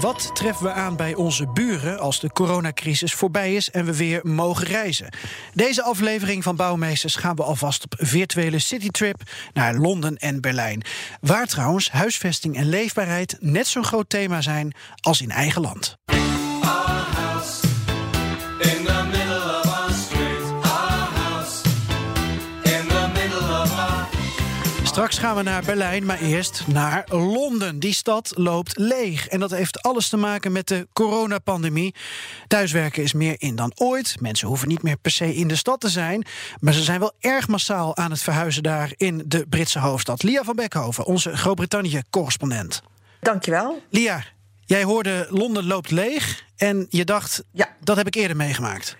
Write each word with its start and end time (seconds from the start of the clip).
Wat 0.00 0.30
treffen 0.34 0.64
we 0.64 0.72
aan 0.72 0.96
bij 0.96 1.14
onze 1.14 1.46
buren 1.46 1.98
als 1.98 2.20
de 2.20 2.30
coronacrisis 2.32 3.14
voorbij 3.14 3.54
is 3.54 3.70
en 3.70 3.84
we 3.84 3.96
weer 3.96 4.20
mogen 4.22 4.66
reizen? 4.66 5.12
Deze 5.54 5.82
aflevering 5.82 6.42
van 6.42 6.56
Bouwmeesters 6.56 7.16
gaan 7.16 7.36
we 7.36 7.42
alvast 7.42 7.84
op 7.84 7.94
virtuele 7.98 8.58
citytrip 8.58 9.22
naar 9.52 9.74
Londen 9.74 10.16
en 10.16 10.40
Berlijn. 10.40 10.82
Waar 11.20 11.46
trouwens 11.46 11.90
huisvesting 11.90 12.56
en 12.56 12.68
leefbaarheid 12.68 13.36
net 13.40 13.66
zo'n 13.66 13.84
groot 13.84 14.08
thema 14.08 14.40
zijn 14.40 14.74
als 15.00 15.20
in 15.20 15.30
eigen 15.30 15.62
land. 15.62 15.98
Straks 25.00 25.18
gaan 25.18 25.36
we 25.36 25.42
naar 25.42 25.64
Berlijn, 25.64 26.04
maar 26.04 26.20
eerst 26.20 26.66
naar 26.66 27.04
Londen. 27.08 27.78
Die 27.78 27.92
stad 27.94 28.32
loopt 28.36 28.78
leeg. 28.78 29.28
En 29.28 29.40
dat 29.40 29.50
heeft 29.50 29.82
alles 29.82 30.08
te 30.08 30.16
maken 30.16 30.52
met 30.52 30.68
de 30.68 30.88
coronapandemie. 30.92 31.94
Thuiswerken 32.46 33.02
is 33.02 33.12
meer 33.12 33.34
in 33.38 33.56
dan 33.56 33.72
ooit. 33.74 34.16
Mensen 34.20 34.48
hoeven 34.48 34.68
niet 34.68 34.82
meer 34.82 34.96
per 34.96 35.10
se 35.10 35.34
in 35.34 35.48
de 35.48 35.56
stad 35.56 35.80
te 35.80 35.88
zijn. 35.88 36.26
Maar 36.58 36.72
ze 36.72 36.82
zijn 36.82 37.00
wel 37.00 37.12
erg 37.20 37.48
massaal 37.48 37.96
aan 37.96 38.10
het 38.10 38.22
verhuizen 38.22 38.62
daar 38.62 38.92
in 38.96 39.22
de 39.26 39.46
Britse 39.48 39.78
hoofdstad. 39.78 40.22
Lia 40.22 40.44
van 40.44 40.56
Beckhoven, 40.56 41.04
onze 41.04 41.36
Groot-Brittannië-correspondent. 41.36 42.82
Dankjewel. 43.20 43.82
Lia, 43.90 44.24
jij 44.64 44.82
hoorde 44.82 45.26
Londen 45.30 45.66
loopt 45.66 45.90
leeg. 45.90 46.44
En 46.56 46.86
je 46.88 47.04
dacht, 47.04 47.44
ja. 47.52 47.68
dat 47.80 47.96
heb 47.96 48.06
ik 48.06 48.14
eerder 48.14 48.36
meegemaakt. 48.36 48.96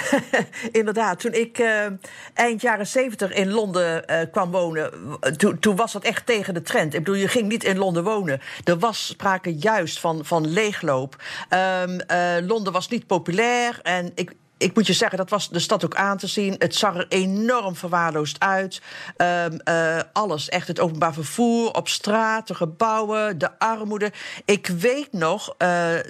Inderdaad, 0.72 1.20
toen 1.20 1.32
ik 1.32 1.58
uh, 1.58 1.86
eind 2.34 2.60
jaren 2.60 2.86
zeventig 2.86 3.32
in 3.32 3.50
Londen 3.50 4.04
uh, 4.10 4.20
kwam 4.32 4.50
wonen, 4.50 4.90
to, 5.36 5.58
toen 5.58 5.76
was 5.76 5.92
dat 5.92 6.04
echt 6.04 6.26
tegen 6.26 6.54
de 6.54 6.62
trend. 6.62 6.94
Ik 6.94 7.04
bedoel, 7.04 7.20
je 7.20 7.28
ging 7.28 7.48
niet 7.48 7.64
in 7.64 7.78
Londen 7.78 8.04
wonen. 8.04 8.40
Er 8.64 8.78
was 8.78 9.06
sprake 9.06 9.56
juist 9.56 10.00
van, 10.00 10.24
van 10.24 10.46
leegloop. 10.46 11.22
Um, 11.50 12.00
uh, 12.10 12.46
Londen 12.46 12.72
was 12.72 12.88
niet 12.88 13.06
populair 13.06 13.80
en 13.82 14.12
ik, 14.14 14.32
ik 14.58 14.74
moet 14.74 14.86
je 14.86 14.92
zeggen, 14.92 15.18
dat 15.18 15.30
was 15.30 15.48
de 15.48 15.58
stad 15.58 15.84
ook 15.84 15.94
aan 15.94 16.18
te 16.18 16.26
zien. 16.26 16.54
Het 16.58 16.74
zag 16.74 16.96
er 16.96 17.06
enorm 17.08 17.76
verwaarloosd 17.76 18.40
uit. 18.40 18.80
Uh, 19.16 20.00
alles, 20.12 20.48
echt 20.48 20.68
het 20.68 20.80
openbaar 20.80 21.14
vervoer, 21.14 21.70
op 21.72 21.88
straat, 21.88 22.46
de 22.46 22.54
gebouwen, 22.54 23.38
de 23.38 23.58
armoede. 23.58 24.12
Ik 24.44 24.66
weet 24.66 25.12
nog 25.12 25.56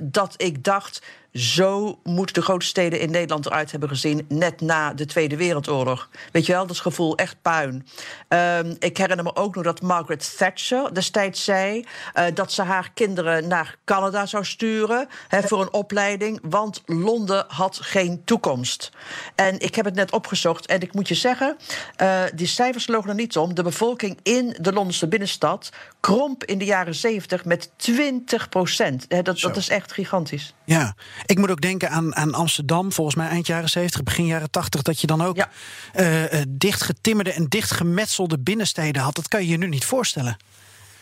dat 0.02 0.34
ik 0.36 0.64
dacht 0.64 1.02
zo 1.32 1.98
moeten 2.02 2.34
de 2.34 2.42
grote 2.42 2.66
steden 2.66 3.00
in 3.00 3.10
Nederland 3.10 3.46
eruit 3.46 3.70
hebben 3.70 3.88
gezien. 3.88 4.24
net 4.28 4.60
na 4.60 4.94
de 4.94 5.06
Tweede 5.06 5.36
Wereldoorlog. 5.36 6.08
Weet 6.32 6.46
je 6.46 6.52
wel, 6.52 6.66
dat 6.66 6.80
gevoel 6.80 7.16
echt 7.16 7.36
puin. 7.42 7.86
Um, 8.28 8.76
ik 8.78 8.96
herinner 8.96 9.24
me 9.24 9.36
ook 9.36 9.54
nog 9.54 9.64
dat 9.64 9.82
Margaret 9.82 10.36
Thatcher 10.38 10.94
destijds 10.94 11.44
zei. 11.44 11.84
Uh, 12.14 12.24
dat 12.34 12.52
ze 12.52 12.62
haar 12.62 12.90
kinderen 12.94 13.48
naar 13.48 13.76
Canada 13.84 14.26
zou 14.26 14.44
sturen. 14.44 15.08
Voor 15.28 15.60
een 15.60 15.72
opleiding. 15.72 16.38
Want 16.42 16.82
Londen 16.86 17.44
had 17.48 17.78
geen 17.82 18.24
toekomst. 18.24 18.90
En 19.34 19.60
ik 19.60 19.74
heb 19.74 19.84
het 19.84 19.94
net 19.94 20.12
opgezocht. 20.12 20.66
En 20.66 20.80
ik 20.80 20.94
moet 20.94 21.08
je 21.08 21.14
zeggen. 21.14 21.56
Uh, 22.02 22.22
die 22.34 22.46
cijfers 22.46 22.86
logen 22.86 23.08
er 23.08 23.14
niet 23.14 23.36
om. 23.36 23.54
De 23.54 23.62
bevolking 23.62 24.18
in 24.22 24.56
de 24.60 24.72
Londense 24.72 25.08
binnenstad. 25.08 25.70
kromp 26.00 26.44
in 26.44 26.58
de 26.58 26.64
jaren 26.64 26.94
70 26.94 27.44
met 27.44 27.70
20 27.76 28.48
procent. 28.48 29.24
Dat, 29.24 29.40
dat 29.40 29.56
is 29.56 29.68
echt 29.68 29.92
gigantisch. 29.92 30.54
Ja. 30.64 30.94
Ik 31.26 31.38
moet 31.38 31.50
ook 31.50 31.60
denken 31.60 31.90
aan, 31.90 32.16
aan 32.16 32.34
Amsterdam, 32.34 32.92
volgens 32.92 33.16
mij 33.16 33.28
eind 33.28 33.46
jaren 33.46 33.68
70, 33.68 34.02
begin 34.02 34.26
jaren 34.26 34.50
80, 34.50 34.82
dat 34.82 35.00
je 35.00 35.06
dan 35.06 35.22
ook 35.22 35.36
ja. 35.36 35.48
uh, 35.96 36.42
dichtgetimmerde 36.48 37.32
en 37.32 37.46
dichtgemetselde 37.48 38.38
binnensteden 38.38 39.02
had. 39.02 39.14
Dat 39.14 39.28
kan 39.28 39.42
je 39.42 39.48
je 39.48 39.56
nu 39.56 39.68
niet 39.68 39.84
voorstellen. 39.84 40.36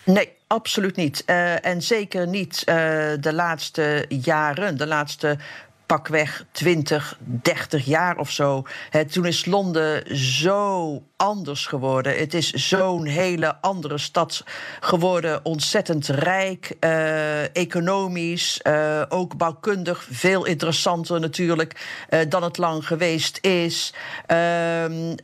Nee, 0.04 0.28
absoluut 0.47 0.97
niet. 0.97 1.22
Uh, 1.26 1.64
en 1.64 1.82
zeker 1.82 2.26
niet 2.26 2.58
uh, 2.58 2.75
de 3.20 3.32
laatste 3.32 4.06
jaren, 4.08 4.76
de 4.76 4.86
laatste 4.86 5.38
pakweg 5.91 6.45
20, 6.53 7.19
30 7.21 7.84
jaar 7.84 8.19
of 8.19 8.31
zo. 8.31 8.62
Toen 9.11 9.27
is 9.27 9.45
Londen 9.45 10.17
zo 10.17 11.03
anders 11.17 11.67
geworden. 11.67 12.19
Het 12.19 12.34
is 12.34 12.53
zo'n 12.53 13.05
hele 13.05 13.61
andere 13.61 13.99
stad 13.99 14.45
geworden. 14.81 15.45
Ontzettend 15.45 16.06
rijk, 16.06 16.77
uh, 16.81 17.56
economisch, 17.56 18.61
uh, 18.62 19.03
ook 19.09 19.37
bouwkundig. 19.37 20.06
Veel 20.11 20.45
interessanter 20.45 21.21
natuurlijk 21.21 22.05
uh, 22.11 22.21
dan 22.29 22.43
het 22.43 22.59
lang 22.59 22.87
geweest 22.87 23.39
is. 23.41 23.95
Ehm, 24.27 25.15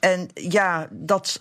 en 0.00 0.28
ja, 0.34 0.88
dat 0.90 1.38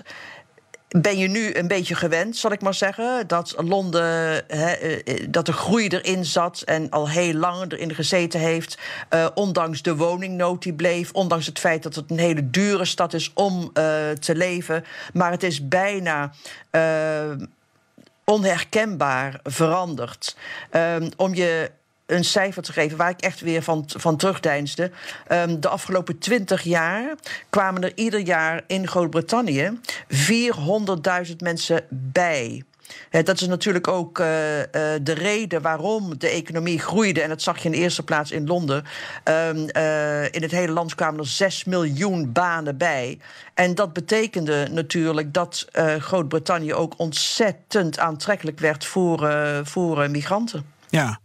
ben 0.87 1.17
je 1.17 1.27
nu 1.27 1.55
een 1.55 1.67
beetje 1.67 1.95
gewend, 1.95 2.37
zal 2.37 2.51
ik 2.51 2.61
maar 2.61 2.73
zeggen. 2.73 3.27
Dat 3.27 3.53
Londen, 3.57 4.43
he, 4.47 4.71
eh, 4.71 5.25
dat 5.29 5.45
de 5.45 5.53
groei 5.53 5.87
erin 5.87 6.25
zat 6.25 6.61
en 6.61 6.89
al 6.89 7.09
heel 7.09 7.33
lang 7.33 7.71
erin 7.71 7.95
gezeten 7.95 8.39
heeft. 8.39 8.77
Uh, 9.13 9.27
ondanks 9.33 9.81
de 9.81 9.95
woningnood 9.95 10.61
die 10.61 10.73
bleef. 10.73 11.11
Ondanks 11.11 11.45
het 11.45 11.59
feit 11.59 11.83
dat 11.83 11.95
het 11.95 12.09
een 12.09 12.19
hele 12.19 12.49
dure 12.49 12.85
stad 12.85 13.13
is 13.13 13.31
om 13.33 13.73
te 14.19 14.35
leven. 14.35 14.85
Maar 15.13 15.31
het 15.31 15.43
is 15.43 15.67
bijna. 15.67 16.31
onherkenbaar 18.25 19.39
veranderd. 19.43 20.37
om 21.17 21.33
je 21.33 21.71
een 22.05 22.23
cijfer 22.23 22.63
te 22.63 22.73
geven 22.73 22.97
waar 22.97 23.09
ik 23.09 23.21
echt 23.21 23.41
weer 23.41 23.61
van, 23.61 23.83
van 23.87 24.17
terugdeinsde. 24.17 24.91
Um, 25.31 25.59
de 25.59 25.67
afgelopen 25.67 26.17
twintig 26.17 26.61
jaar 26.61 27.15
kwamen 27.49 27.83
er 27.83 27.91
ieder 27.95 28.19
jaar 28.19 28.61
in 28.67 28.87
Groot-Brittannië 28.87 29.79
400.000 31.27 31.35
mensen 31.37 31.85
bij. 31.89 32.63
Dat 33.09 33.41
is 33.41 33.47
natuurlijk 33.47 33.87
ook 33.87 34.19
uh, 34.19 34.59
uh, 34.59 34.65
de 35.01 35.13
reden 35.13 35.61
waarom 35.61 36.17
de 36.17 36.29
economie 36.29 36.79
groeide. 36.79 37.21
En 37.21 37.29
dat 37.29 37.41
zag 37.41 37.57
je 37.57 37.65
in 37.65 37.71
de 37.71 37.77
eerste 37.77 38.03
plaats 38.03 38.31
in 38.31 38.47
Londen. 38.47 38.83
Um, 39.23 39.67
uh, 39.77 40.23
in 40.23 40.41
het 40.41 40.51
hele 40.51 40.71
land 40.71 40.95
kwamen 40.95 41.19
er 41.19 41.27
6 41.27 41.63
miljoen 41.63 42.31
banen 42.31 42.77
bij. 42.77 43.19
En 43.53 43.75
dat 43.75 43.93
betekende 43.93 44.67
natuurlijk 44.71 45.33
dat 45.33 45.67
Groot-Brittannië 45.99 46.73
ook 46.73 46.93
ontzettend 46.97 47.99
aantrekkelijk 47.99 48.59
werd 48.59 48.85
voor, 48.85 49.31
voor 49.63 50.09
migranten. 50.09 50.65
Ja, 50.89 51.19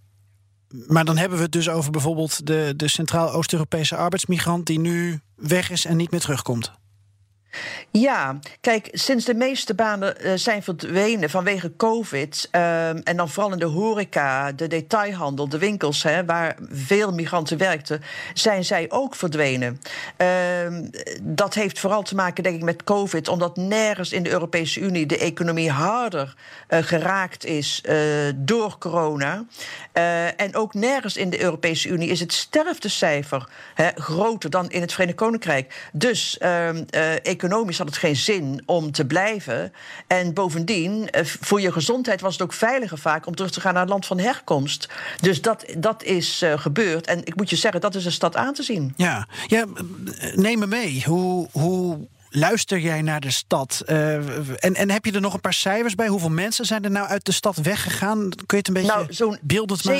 maar 0.86 1.04
dan 1.04 1.16
hebben 1.16 1.38
we 1.38 1.44
het 1.44 1.52
dus 1.52 1.68
over 1.68 1.90
bijvoorbeeld 1.90 2.46
de, 2.46 2.72
de 2.76 2.88
Centraal-Oost-Europese 2.88 3.96
arbeidsmigrant 3.96 4.66
die 4.66 4.78
nu 4.78 5.20
weg 5.34 5.70
is 5.70 5.84
en 5.84 5.96
niet 5.96 6.10
meer 6.10 6.20
terugkomt. 6.20 6.72
Ja, 7.90 8.38
kijk, 8.60 8.88
sinds 8.92 9.24
de 9.24 9.34
meeste 9.34 9.74
banen 9.74 10.14
uh, 10.20 10.32
zijn 10.34 10.62
verdwenen 10.62 11.30
vanwege 11.30 11.72
COVID. 11.76 12.48
Uh, 12.52 12.88
en 12.88 13.16
dan 13.16 13.28
vooral 13.28 13.52
in 13.52 13.58
de 13.58 13.64
horeca, 13.64 14.52
de 14.52 14.66
detailhandel, 14.66 15.48
de 15.48 15.58
winkels, 15.58 16.02
hè, 16.02 16.24
waar 16.24 16.56
veel 16.70 17.12
migranten 17.12 17.58
werkten, 17.58 18.02
zijn 18.34 18.64
zij 18.64 18.86
ook 18.90 19.14
verdwenen. 19.14 19.80
Uh, 20.16 20.28
dat 21.22 21.54
heeft 21.54 21.78
vooral 21.78 22.02
te 22.02 22.14
maken, 22.14 22.42
denk 22.42 22.56
ik, 22.56 22.62
met 22.62 22.84
COVID, 22.84 23.28
omdat 23.28 23.56
nergens 23.56 24.12
in 24.12 24.22
de 24.22 24.30
Europese 24.30 24.80
Unie 24.80 25.06
de 25.06 25.18
economie 25.18 25.70
harder 25.70 26.34
uh, 26.68 26.78
geraakt 26.82 27.44
is 27.44 27.82
uh, 27.88 27.96
door 28.36 28.78
corona. 28.78 29.44
En 30.36 30.54
ook 30.54 30.74
nergens 30.74 31.16
in 31.16 31.30
de 31.30 31.42
Europese 31.42 31.88
Unie 31.88 32.08
is 32.08 32.20
het 32.20 32.32
sterftecijfer 32.32 33.48
hè, 33.74 33.88
groter 33.94 34.50
dan 34.50 34.70
in 34.70 34.80
het 34.80 34.92
Verenigd 34.92 35.16
Koninkrijk. 35.16 35.88
Dus 35.92 36.38
ehm, 36.38 36.84
economisch 37.42 37.78
had 37.78 37.86
het 37.86 37.96
geen 37.96 38.16
zin 38.16 38.62
om 38.66 38.92
te 38.92 39.06
blijven. 39.06 39.72
En 40.06 40.34
bovendien, 40.34 41.08
voor 41.40 41.60
je 41.60 41.72
gezondheid 41.72 42.20
was 42.20 42.32
het 42.32 42.42
ook 42.42 42.52
veiliger 42.52 42.98
vaak 42.98 43.26
om 43.26 43.34
terug 43.34 43.50
te 43.50 43.60
gaan 43.60 43.72
naar 43.72 43.82
het 43.82 43.90
land 43.90 44.06
van 44.06 44.18
herkomst. 44.18 44.88
Dus 45.20 45.40
dat, 45.40 45.64
dat 45.78 46.02
is 46.02 46.42
uh, 46.42 46.58
gebeurd. 46.58 47.06
En 47.06 47.20
ik 47.24 47.36
moet 47.36 47.50
je 47.50 47.56
zeggen, 47.56 47.80
dat 47.80 47.94
is 47.94 48.04
een 48.04 48.12
stad 48.12 48.36
aan 48.36 48.54
te 48.54 48.62
zien. 48.62 48.92
Ja, 48.96 49.26
ja 49.46 49.66
neem 50.34 50.58
me 50.58 50.66
mee. 50.66 51.02
Hoe. 51.06 51.48
hoe 51.52 52.08
luister 52.30 52.78
jij 52.78 53.02
naar 53.02 53.20
de 53.20 53.30
stad? 53.30 53.82
Uh, 53.86 54.14
en, 54.64 54.74
en 54.74 54.90
heb 54.90 55.04
je 55.04 55.12
er 55.12 55.20
nog 55.20 55.34
een 55.34 55.40
paar 55.40 55.54
cijfers 55.54 55.94
bij? 55.94 56.08
Hoeveel 56.08 56.30
mensen 56.30 56.64
zijn 56.64 56.84
er 56.84 56.90
nou 56.90 57.08
uit 57.08 57.24
de 57.24 57.32
stad 57.32 57.56
weggegaan? 57.56 58.18
Kun 58.18 58.44
je 58.46 58.56
het 58.56 58.68
een 58.68 58.74
beetje 58.74 58.92
nou, 58.92 59.06
zo'n 59.12 59.38
beeldend 59.40 59.84
maken? 59.84 59.98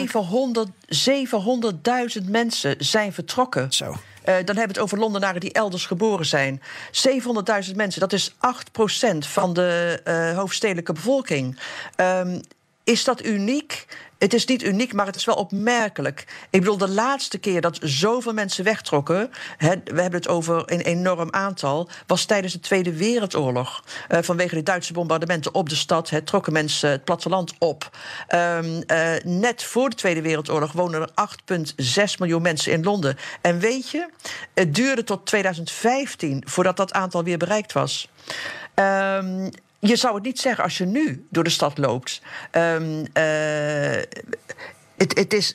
700.000 2.23 2.31
mensen 2.31 2.75
zijn 2.79 3.13
vertrokken. 3.13 3.73
Zo. 3.73 3.97
Uh, 4.21 4.35
dan 4.35 4.35
hebben 4.35 4.55
we 4.57 4.61
het 4.61 4.79
over 4.79 4.99
Londenaren 4.99 5.41
die 5.41 5.53
elders 5.53 5.87
geboren 5.87 6.27
zijn. 6.27 6.63
700.000 7.69 7.75
mensen, 7.75 8.01
dat 8.01 8.13
is 8.13 8.33
8% 8.33 8.37
van 9.19 9.53
de 9.53 10.01
uh, 10.05 10.37
hoofdstedelijke 10.37 10.93
bevolking. 10.93 11.59
Um, 11.97 12.41
is 12.85 13.05
dat 13.05 13.25
uniek? 13.25 13.87
Het 14.21 14.35
is 14.35 14.45
niet 14.45 14.63
uniek, 14.63 14.93
maar 14.93 15.07
het 15.07 15.17
is 15.17 15.25
wel 15.25 15.35
opmerkelijk. 15.35 16.25
Ik 16.51 16.61
bedoel, 16.61 16.77
de 16.77 16.89
laatste 16.89 17.39
keer 17.39 17.61
dat 17.61 17.79
zoveel 17.83 18.33
mensen 18.33 18.65
wegtrokken, 18.65 19.31
we 19.59 19.67
hebben 19.85 20.13
het 20.13 20.29
over 20.29 20.63
een 20.73 20.81
enorm 20.81 21.29
aantal, 21.31 21.89
was 22.07 22.25
tijdens 22.25 22.53
de 22.53 22.61
Tweede 22.61 22.97
Wereldoorlog. 22.97 23.85
Uh, 24.09 24.19
vanwege 24.23 24.55
de 24.55 24.63
Duitse 24.63 24.93
bombardementen 24.93 25.55
op 25.55 25.69
de 25.69 25.75
stad 25.75 26.13
trokken 26.25 26.53
mensen 26.53 26.91
het 26.91 27.05
platteland 27.05 27.55
op. 27.59 27.97
Um, 28.35 28.83
uh, 28.87 29.13
net 29.25 29.63
voor 29.63 29.91
de 29.91 29.97
Tweede 29.97 30.23
Wereldoorlog 30.23 30.73
woonden 30.73 31.01
er 31.01 31.29
8,6 31.81 32.19
miljoen 32.19 32.43
mensen 32.43 32.73
in 32.73 32.83
Londen. 32.83 33.17
En 33.41 33.59
weet 33.59 33.91
je, 33.91 34.09
het 34.55 34.75
duurde 34.75 35.05
tot 35.05 35.27
2015 35.27 36.43
voordat 36.47 36.77
dat 36.77 36.93
aantal 36.93 37.25
weer 37.25 37.39
bereikt 37.39 37.73
was. 37.73 38.09
Um, 38.75 39.51
je 39.81 39.97
zou 39.97 40.15
het 40.15 40.25
niet 40.25 40.41
zeggen 40.41 40.65
als 40.65 40.79
je 40.79 40.85
nu 40.85 41.27
door 41.31 41.45
de 41.45 41.51
stad 41.51 41.79
loopt. 41.79 42.23
Um, 42.53 42.99
uh, 42.99 43.07
het, 44.97 45.19
het 45.19 45.33
is. 45.33 45.55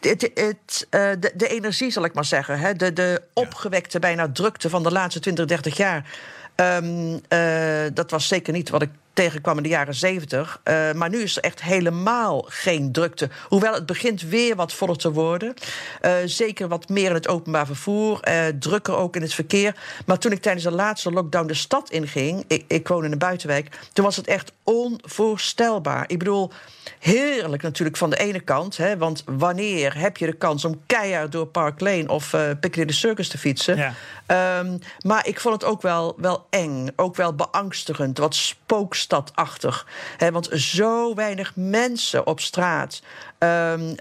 Het, 0.00 0.30
het, 0.34 0.86
uh, 0.90 1.10
de, 1.20 1.32
de, 1.34 1.48
energie, 1.48 1.90
zal 1.90 2.04
ik 2.04 2.14
maar 2.14 2.24
zeggen. 2.24 2.58
Hè, 2.58 2.74
de, 2.74 2.92
de 2.92 3.22
opgewekte 3.32 3.98
bijna 3.98 4.28
drukte 4.32 4.70
van 4.70 4.82
de 4.82 4.92
laatste 4.92 5.20
20, 5.20 5.44
30 5.46 5.76
jaar. 5.76 6.04
Um, 6.56 7.20
uh, 7.28 7.86
dat 7.94 8.10
was 8.10 8.28
zeker 8.28 8.52
niet 8.52 8.68
wat 8.68 8.82
ik 8.82 8.90
tegenkwam 9.18 9.56
in 9.56 9.62
de 9.62 9.68
jaren 9.68 9.94
70. 9.94 10.60
Uh, 10.64 10.92
maar 10.92 11.08
nu 11.08 11.22
is 11.22 11.36
er 11.36 11.42
echt 11.42 11.62
helemaal 11.62 12.44
geen 12.48 12.92
drukte. 12.92 13.28
Hoewel 13.48 13.74
het 13.74 13.86
begint 13.86 14.22
weer 14.22 14.56
wat 14.56 14.72
voller 14.72 14.96
te 14.96 15.12
worden. 15.12 15.54
Uh, 16.02 16.12
zeker 16.24 16.68
wat 16.68 16.88
meer 16.88 17.08
in 17.08 17.14
het 17.14 17.28
openbaar 17.28 17.66
vervoer. 17.66 18.28
Uh, 18.28 18.46
drukker 18.58 18.96
ook 18.96 19.16
in 19.16 19.22
het 19.22 19.34
verkeer. 19.34 19.74
Maar 20.06 20.18
toen 20.18 20.32
ik 20.32 20.42
tijdens 20.42 20.64
de 20.64 20.70
laatste 20.70 21.12
lockdown 21.12 21.46
de 21.46 21.54
stad 21.54 21.90
inging. 21.90 22.44
Ik, 22.46 22.64
ik 22.66 22.88
woon 22.88 23.04
in 23.04 23.12
een 23.12 23.18
buitenwijk. 23.18 23.78
Toen 23.92 24.04
was 24.04 24.16
het 24.16 24.26
echt 24.26 24.52
onvoorstelbaar. 24.64 26.04
Ik 26.06 26.18
bedoel, 26.18 26.50
heerlijk 26.98 27.62
natuurlijk 27.62 27.96
van 27.96 28.10
de 28.10 28.16
ene 28.16 28.40
kant. 28.40 28.76
Hè, 28.76 28.96
want 28.96 29.22
wanneer 29.26 29.98
heb 29.98 30.16
je 30.16 30.26
de 30.26 30.32
kans 30.32 30.64
om 30.64 30.80
keihard 30.86 31.32
door 31.32 31.46
Park 31.46 31.80
Lane 31.80 32.08
of 32.08 32.32
uh, 32.32 32.40
Piccadilly 32.60 32.92
Circus 32.92 33.28
te 33.28 33.38
fietsen? 33.38 33.76
Ja. 33.76 33.94
Um, 34.60 34.78
maar 35.00 35.26
ik 35.26 35.40
vond 35.40 35.54
het 35.54 35.70
ook 35.70 35.82
wel, 35.82 36.14
wel 36.16 36.46
eng. 36.50 36.88
Ook 36.96 37.16
wel 37.16 37.34
beangstigend. 37.34 38.18
Wat 38.18 38.34
spookstadachtig. 39.08 39.86
Hè, 40.16 40.30
want 40.32 40.48
zo 40.52 41.14
weinig 41.14 41.52
mensen 41.54 42.26
op 42.26 42.40
straat. 42.40 43.02
Um, 43.38 43.48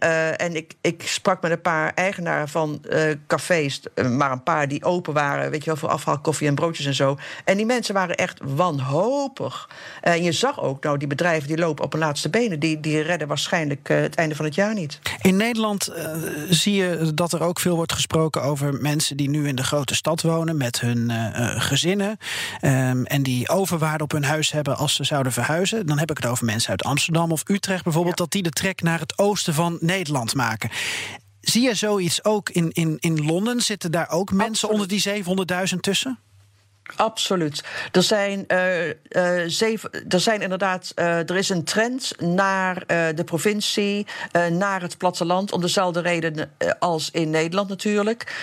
uh, 0.03 0.41
en 0.41 0.55
ik, 0.55 0.73
ik 0.81 1.07
sprak 1.07 1.41
met 1.41 1.51
een 1.51 1.61
paar 1.61 1.91
eigenaren 1.93 2.47
van 2.47 2.81
uh, 2.89 3.01
cafés, 3.27 3.81
maar 4.17 4.31
een 4.31 4.43
paar 4.43 4.67
die 4.67 4.83
open 4.83 5.13
waren, 5.13 5.51
weet 5.51 5.63
je 5.63 5.69
wel, 5.69 5.79
voor 5.79 5.89
afhaal, 5.89 6.19
koffie 6.19 6.47
en 6.47 6.55
broodjes 6.55 6.85
en 6.85 6.93
zo. 6.93 7.17
En 7.45 7.57
die 7.57 7.65
mensen 7.65 7.93
waren 7.93 8.15
echt 8.15 8.39
wanhopig. 8.43 9.69
En 10.01 10.23
je 10.23 10.31
zag 10.31 10.61
ook, 10.61 10.83
nou, 10.83 10.97
die 10.97 11.07
bedrijven 11.07 11.47
die 11.47 11.57
lopen 11.57 11.83
op 11.83 11.91
hun 11.91 12.01
laatste 12.01 12.29
benen, 12.29 12.59
die, 12.59 12.79
die 12.79 13.01
redden 13.01 13.27
waarschijnlijk 13.27 13.87
het 13.87 14.15
einde 14.15 14.35
van 14.35 14.45
het 14.45 14.55
jaar 14.55 14.73
niet. 14.73 14.99
In 15.21 15.35
Nederland 15.35 15.91
zie 16.49 16.73
je 16.73 17.11
dat 17.13 17.33
er 17.33 17.43
ook 17.43 17.59
veel 17.59 17.75
wordt 17.75 17.93
gesproken 17.93 18.43
over 18.43 18.73
mensen 18.73 19.17
die 19.17 19.29
nu 19.29 19.47
in 19.47 19.55
de 19.55 19.63
grote 19.63 19.95
stad 19.95 20.21
wonen 20.21 20.57
met 20.57 20.79
hun 20.79 21.11
gezinnen. 21.61 22.17
Um, 22.61 23.05
en 23.05 23.23
die 23.23 23.49
overwaarde 23.49 24.03
op 24.03 24.11
hun 24.11 24.23
huis 24.23 24.51
hebben 24.51 24.77
als 24.77 24.96
ze 24.97 25.03
zouden 25.03 25.31
verhuizen. 25.31 25.85
Dan 25.85 25.99
heb 25.99 26.09
ik 26.11 26.17
het 26.17 26.25
over 26.25 26.45
mensen 26.45 26.69
uit 26.69 26.83
Amsterdam 26.83 27.31
of 27.31 27.43
Utrecht 27.49 27.83
bijvoorbeeld, 27.83 28.17
ja. 28.17 28.23
dat 28.23 28.33
die 28.33 28.43
de 28.43 28.49
trek 28.49 28.81
naar 28.81 28.99
het 28.99 29.17
oosten 29.17 29.53
van 29.53 29.77
Nederland 29.81 30.35
maken. 30.35 30.69
Zie 31.41 31.61
je 31.61 31.75
zoiets 31.75 32.23
ook 32.23 32.49
in, 32.49 32.71
in, 32.71 32.97
in 32.99 33.25
Londen? 33.25 33.61
Zitten 33.61 33.91
daar 33.91 34.09
ook 34.09 34.31
mensen 34.31 34.69
Absoluut. 34.69 35.03
onder 35.05 35.47
die 35.47 35.73
700.000 35.73 35.79
tussen? 35.79 36.19
Absoluut. 36.95 37.63
Er 37.91 38.03
zijn, 38.03 38.45
uh, 38.47 38.87
uh, 38.87 38.93
zeven, 39.47 39.89
er 40.09 40.19
zijn 40.19 40.41
inderdaad, 40.41 40.91
uh, 40.95 41.29
er 41.29 41.37
is 41.37 41.49
een 41.49 41.63
trend 41.63 42.21
naar 42.21 42.83
de 43.15 43.23
provincie, 43.25 44.05
naar 44.51 44.81
het 44.81 44.97
platteland, 44.97 45.51
om 45.51 45.61
dezelfde 45.61 45.99
reden 45.99 46.51
als 46.79 47.11
in 47.11 47.29
Nederland 47.29 47.69
natuurlijk. 47.69 48.35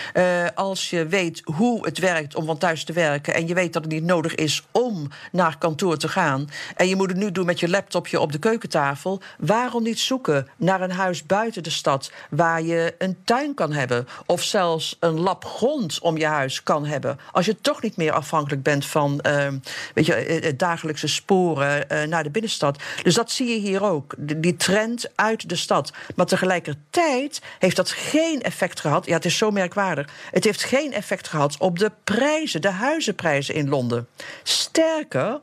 als 0.54 0.90
je 0.90 1.06
weet 1.06 1.40
hoe 1.44 1.84
het 1.84 1.98
werkt 1.98 2.34
om 2.34 2.46
van 2.46 2.58
thuis 2.58 2.84
te 2.84 2.92
werken 2.92 3.34
en 3.34 3.46
je 3.46 3.54
weet 3.54 3.72
dat 3.72 3.82
het 3.82 3.92
niet 3.92 4.04
nodig 4.04 4.34
is 4.34 4.62
om 4.70 5.08
naar 5.32 5.58
kantoor 5.58 5.96
te 5.96 6.08
gaan 6.08 6.48
en 6.76 6.88
je 6.88 6.96
moet 6.96 7.08
het 7.08 7.18
nu 7.18 7.32
doen 7.32 7.46
met 7.46 7.60
je 7.60 7.68
laptopje 7.68 8.20
op 8.20 8.32
de 8.32 8.38
keukentafel, 8.38 9.20
waarom 9.38 9.82
niet 9.82 9.98
zoeken 10.00 10.48
naar 10.56 10.80
een 10.80 10.90
huis 10.90 11.26
buiten 11.26 11.62
de 11.62 11.70
stad 11.70 12.10
waar 12.30 12.62
je 12.62 12.94
een 12.98 13.16
tuin 13.24 13.54
kan 13.54 13.72
hebben 13.72 14.06
of 14.26 14.42
zelfs 14.42 14.96
een 15.00 15.20
lap 15.20 15.44
grond 15.44 15.98
om 16.00 16.16
je 16.16 16.26
huis 16.26 16.62
kan 16.62 16.86
hebben, 16.86 17.18
als 17.32 17.46
je 17.46 17.60
toch 17.60 17.82
niet 17.82 17.96
meer 17.96 18.12
afhankelijk 18.12 18.32
afhankelijk 18.34 18.62
bent 18.62 18.86
van 18.86 19.24
uh, 19.26 19.48
weet 19.94 20.06
je, 20.06 20.54
dagelijkse 20.56 21.06
sporen 21.06 21.86
uh, 21.92 22.02
naar 22.02 22.22
de 22.22 22.30
binnenstad. 22.30 22.82
Dus 23.02 23.14
dat 23.14 23.30
zie 23.30 23.48
je 23.48 23.68
hier 23.68 23.82
ook. 23.82 24.14
Die 24.18 24.56
trend 24.56 25.10
uit 25.14 25.48
de 25.48 25.56
stad. 25.56 25.92
Maar 26.14 26.26
tegelijkertijd 26.26 27.42
heeft 27.58 27.76
dat 27.76 27.90
geen 27.90 28.42
effect 28.42 28.80
gehad. 28.80 29.06
Ja, 29.06 29.14
het 29.14 29.24
is 29.24 29.36
zo 29.36 29.50
merkwaardig. 29.50 30.08
Het 30.30 30.44
heeft 30.44 30.62
geen 30.64 30.92
effect 30.92 31.28
gehad 31.28 31.56
op 31.58 31.78
de 31.78 31.92
prijzen, 32.04 32.60
de 32.60 32.70
huizenprijzen 32.70 33.54
in 33.54 33.68
Londen. 33.68 34.08
Sterker, 34.42 35.40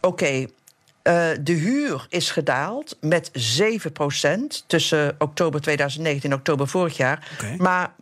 oké. 0.00 0.06
Okay, 0.06 0.40
uh, 0.42 1.28
de 1.40 1.52
huur 1.52 2.06
is 2.08 2.30
gedaald 2.30 2.96
met 3.00 3.30
7% 3.30 4.66
tussen 4.66 5.14
oktober 5.18 5.60
2019 5.60 6.30
en 6.30 6.36
oktober 6.36 6.68
vorig 6.68 6.96
jaar. 6.96 7.28
Okay. 7.38 7.56
Maar 7.56 7.94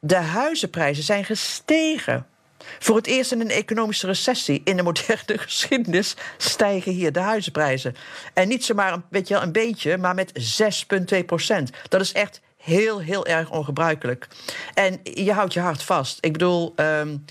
de 0.00 0.16
huizenprijzen 0.16 1.04
zijn 1.04 1.24
gestegen. 1.24 2.26
Voor 2.78 2.96
het 2.96 3.06
eerst 3.06 3.32
in 3.32 3.40
een 3.40 3.50
economische 3.50 4.06
recessie 4.06 4.60
in 4.64 4.76
de 4.76 4.82
moderne 4.82 5.38
geschiedenis 5.48 6.16
stijgen 6.36 6.92
hier 6.92 7.12
de 7.12 7.20
huizenprijzen. 7.20 7.96
En 8.34 8.48
niet 8.48 8.64
zomaar 8.64 8.92
een, 8.92 9.02
weet 9.08 9.28
je 9.28 9.34
wel, 9.34 9.42
een 9.42 9.52
beetje, 9.52 9.96
maar 9.96 10.14
met 10.14 10.58
6,2 11.14 11.24
procent. 11.26 11.70
Dat 11.88 12.00
is 12.00 12.12
echt 12.12 12.40
heel, 12.56 12.98
heel 12.98 13.26
erg 13.26 13.50
ongebruikelijk. 13.50 14.28
En 14.74 15.00
je 15.02 15.32
houdt 15.32 15.52
je 15.52 15.60
hart 15.60 15.82
vast. 15.82 16.18
Ik 16.20 16.32
bedoel, 16.32 16.74
um, 16.76 17.24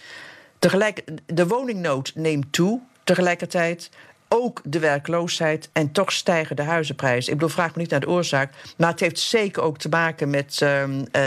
tegelijk, 0.60 1.04
de 1.26 1.48
woningnood 1.48 2.12
neemt 2.16 2.54
toe. 2.54 2.82
Tegelijkertijd, 3.04 3.90
ook 4.30 4.62
de 4.64 4.80
werkloosheid 4.80 5.70
en 5.74 5.92
toch 5.92 6.12
stijgen 6.12 6.56
de 6.56 6.64
huizenprijzen. 6.64 7.32
Ik 7.32 7.40
bedoel, 7.40 7.54
vraag 7.54 7.76
me 7.76 7.82
niet 7.82 7.90
naar 7.90 8.00
de 8.00 8.10
oorzaak, 8.10 8.54
maar 8.78 8.90
het 8.90 9.00
heeft 9.00 9.20
zeker 9.20 9.62
ook 9.62 9.78
te 9.78 9.90
maken 9.90 10.30
met 10.30 10.60
uh, 10.64 10.84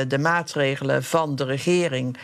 de 0.08 0.18
maatregelen 0.18 1.04
van 1.04 1.36
de 1.36 1.44
regering 1.44 2.16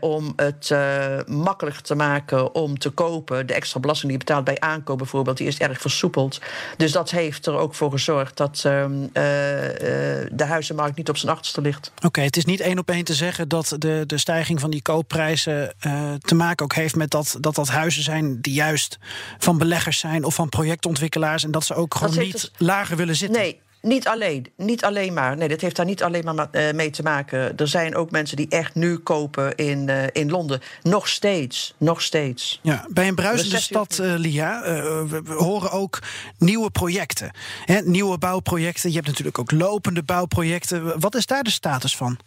om 0.00 0.32
het 0.36 0.70
uh, 0.72 1.04
makkelijker 1.26 1.82
te 1.82 1.94
maken 1.94 2.54
om 2.54 2.78
te 2.78 2.90
kopen. 2.90 3.46
De 3.46 3.54
extra 3.54 3.80
belasting 3.80 4.10
die 4.10 4.20
je 4.20 4.26
betaalt 4.26 4.44
bij 4.44 4.60
aankoop 4.60 4.98
bijvoorbeeld, 4.98 5.36
die 5.36 5.46
is 5.46 5.58
erg 5.58 5.80
versoepeld. 5.80 6.40
Dus 6.76 6.92
dat 6.92 7.10
heeft 7.10 7.46
er 7.46 7.56
ook 7.56 7.74
voor 7.74 7.90
gezorgd 7.90 8.36
dat 8.36 8.62
uh, 8.66 8.84
de 9.12 10.44
huizenmarkt 10.44 10.96
niet 10.96 11.08
op 11.08 11.16
zijn 11.16 11.32
achterste 11.32 11.60
ligt. 11.60 11.92
Oké, 12.04 12.20
het 12.20 12.36
is 12.36 12.44
niet 12.44 12.60
één 12.60 12.78
op 12.78 12.90
één 12.90 13.04
te 13.04 13.14
zeggen 13.14 13.48
dat 13.48 13.76
de, 13.78 14.04
de 14.06 14.18
stijging 14.18 14.60
van 14.60 14.70
die 14.70 14.82
koopprijzen 14.82 15.74
te 16.20 16.34
maken 16.34 16.64
ook 16.64 16.74
heeft 16.74 16.96
met 16.96 17.10
dat, 17.10 17.36
dat 17.40 17.54
dat 17.54 17.68
huizen 17.68 18.02
zijn 18.02 18.40
die 18.40 18.54
juist 18.54 18.98
van 19.38 19.58
beleggers 19.58 19.98
zijn 19.98 20.11
of 20.20 20.34
van 20.34 20.48
projectontwikkelaars 20.48 21.44
en 21.44 21.50
dat 21.50 21.64
ze 21.64 21.74
ook 21.74 21.94
gewoon 21.94 22.18
niet 22.18 22.32
dus... 22.32 22.50
lager 22.56 22.96
willen 22.96 23.16
zitten? 23.16 23.40
Nee. 23.40 23.60
Niet 23.82 24.06
alleen, 24.06 24.46
niet 24.56 24.84
alleen 24.84 25.12
maar. 25.12 25.36
Nee, 25.36 25.48
dat 25.48 25.60
heeft 25.60 25.76
daar 25.76 25.86
niet 25.86 26.02
alleen 26.02 26.24
maar 26.24 26.48
uh, 26.52 26.72
mee 26.72 26.90
te 26.90 27.02
maken. 27.02 27.56
Er 27.56 27.68
zijn 27.68 27.94
ook 27.94 28.10
mensen 28.10 28.36
die 28.36 28.48
echt 28.48 28.74
nu 28.74 28.98
kopen 28.98 29.56
in, 29.56 29.88
uh, 29.88 30.02
in 30.12 30.30
Londen. 30.30 30.60
Nog 30.82 31.08
steeds, 31.08 31.74
nog 31.78 32.02
steeds. 32.02 32.60
Ja, 32.62 32.86
bij 32.88 33.08
een 33.08 33.14
bruisende 33.14 33.60
stad, 33.60 33.98
uh, 34.00 34.14
Lia, 34.16 34.60
we, 34.62 35.22
we, 35.24 35.32
horen 35.32 35.70
ook 35.70 35.98
nieuwe 36.38 36.70
projecten. 36.70 37.30
Hè, 37.64 37.80
nieuwe 37.80 38.18
bouwprojecten. 38.18 38.88
Je 38.88 38.94
hebt 38.94 39.08
natuurlijk 39.08 39.38
ook 39.38 39.50
lopende 39.50 40.02
bouwprojecten. 40.02 41.00
Wat 41.00 41.14
is 41.14 41.26
daar 41.26 41.42
de 41.42 41.50
status 41.50 41.96
van? 41.96 42.18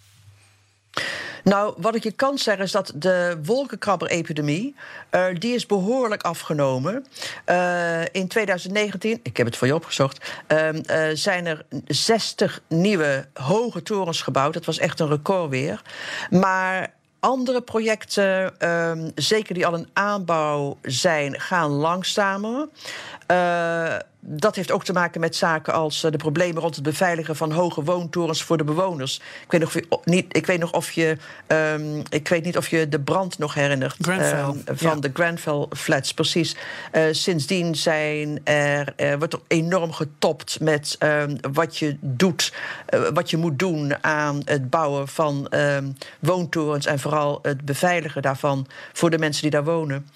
Nou, 1.44 1.74
wat 1.78 1.96
ik 1.96 2.04
je 2.04 2.12
kan 2.12 2.38
zeggen 2.38 2.64
is 2.64 2.72
dat 2.72 2.92
de 2.96 3.38
wolkenkrabber-epidemie... 3.44 4.76
Uh, 5.12 5.26
die 5.34 5.56
is 5.56 5.66
behoorlijk 5.66 6.24
afgenomen. 6.24 7.06
Uh, 7.50 8.02
in 8.02 8.28
2019, 8.28 9.20
ik 9.24 9.38
heb 9.38 9.46
het 9.46 9.58
voor 9.58 9.68
je 9.68 9.76
opgezocht... 9.76 10.32
Uh, 10.48 10.70
zijn 11.14 11.46
er 11.46 11.66
60 11.88 12.62
nieuwe 12.68 13.28
hoge 13.34 13.84
torens 13.84 14.22
gebouwd. 14.22 14.54
Dat 14.54 14.66
was 14.66 14.78
echt 14.78 15.00
een 15.00 15.08
record 15.08 15.50
weer. 15.50 15.82
Maar 16.30 16.94
andere 17.20 17.62
projecten, 17.62 18.54
um, 18.70 19.12
zeker 19.16 19.54
die 19.54 19.66
al 19.66 19.74
een 19.74 19.90
aanbouw 19.94 20.78
zijn, 20.82 21.40
gaan 21.40 21.70
langzamer. 21.70 22.68
Dat 24.28 24.56
heeft 24.56 24.72
ook 24.72 24.84
te 24.84 24.94
maken 24.94 25.22
met 25.22 25.36
zaken 25.36 25.74
als 25.74 26.04
uh, 26.04 26.12
de 26.12 26.18
problemen 26.18 26.62
rond 26.62 26.76
het 26.76 26.84
beveiligen 26.84 27.36
van 27.36 27.52
hoge 27.52 27.84
woontorens 27.84 28.44
voor 28.44 28.58
de 28.58 28.64
bewoners. 28.64 29.22
Ik 29.44 29.52
weet 29.52 29.62
nog, 29.62 29.76
of 29.90 30.06
niet, 30.06 30.36
ik 30.36 30.46
weet 30.46 30.60
nog 30.60 30.72
of 30.72 30.92
je, 30.92 31.18
um, 31.48 32.02
ik 32.10 32.28
weet 32.28 32.44
niet 32.44 32.58
of 32.58 32.68
je 32.68 32.90
de 32.90 33.00
brand 33.00 33.38
nog 33.38 33.54
herinnert 33.54 34.08
um, 34.08 34.64
van 34.66 34.96
ja. 34.96 34.96
de 34.96 35.10
Grenfell 35.14 35.66
flats, 35.76 36.14
precies. 36.14 36.56
Uh, 36.92 37.04
sindsdien 37.12 37.76
zijn 37.76 38.40
er, 38.44 38.94
er 38.96 39.18
wordt 39.18 39.34
er 39.34 39.42
enorm 39.48 39.92
getopt 39.92 40.60
met 40.60 40.96
um, 41.00 41.38
wat 41.54 41.78
je 41.78 41.98
doet, 42.00 42.54
uh, 42.94 43.08
wat 43.14 43.30
je 43.30 43.38
moet 43.38 43.60
doen 43.60 44.04
aan 44.04 44.42
het 44.46 44.70
bouwen 44.70 45.08
van 45.08 45.50
woontorens 46.20 46.86
en 46.86 47.00
vooral 47.00 47.40
het 47.42 47.66
beveiligen 47.66 48.22
daarvan 48.22 48.68
voor 48.94 49.10
de 49.10 49.18
mensen 49.18 49.42
die 49.42 49.52
daar 49.52 49.64
wonen. 49.64 50.10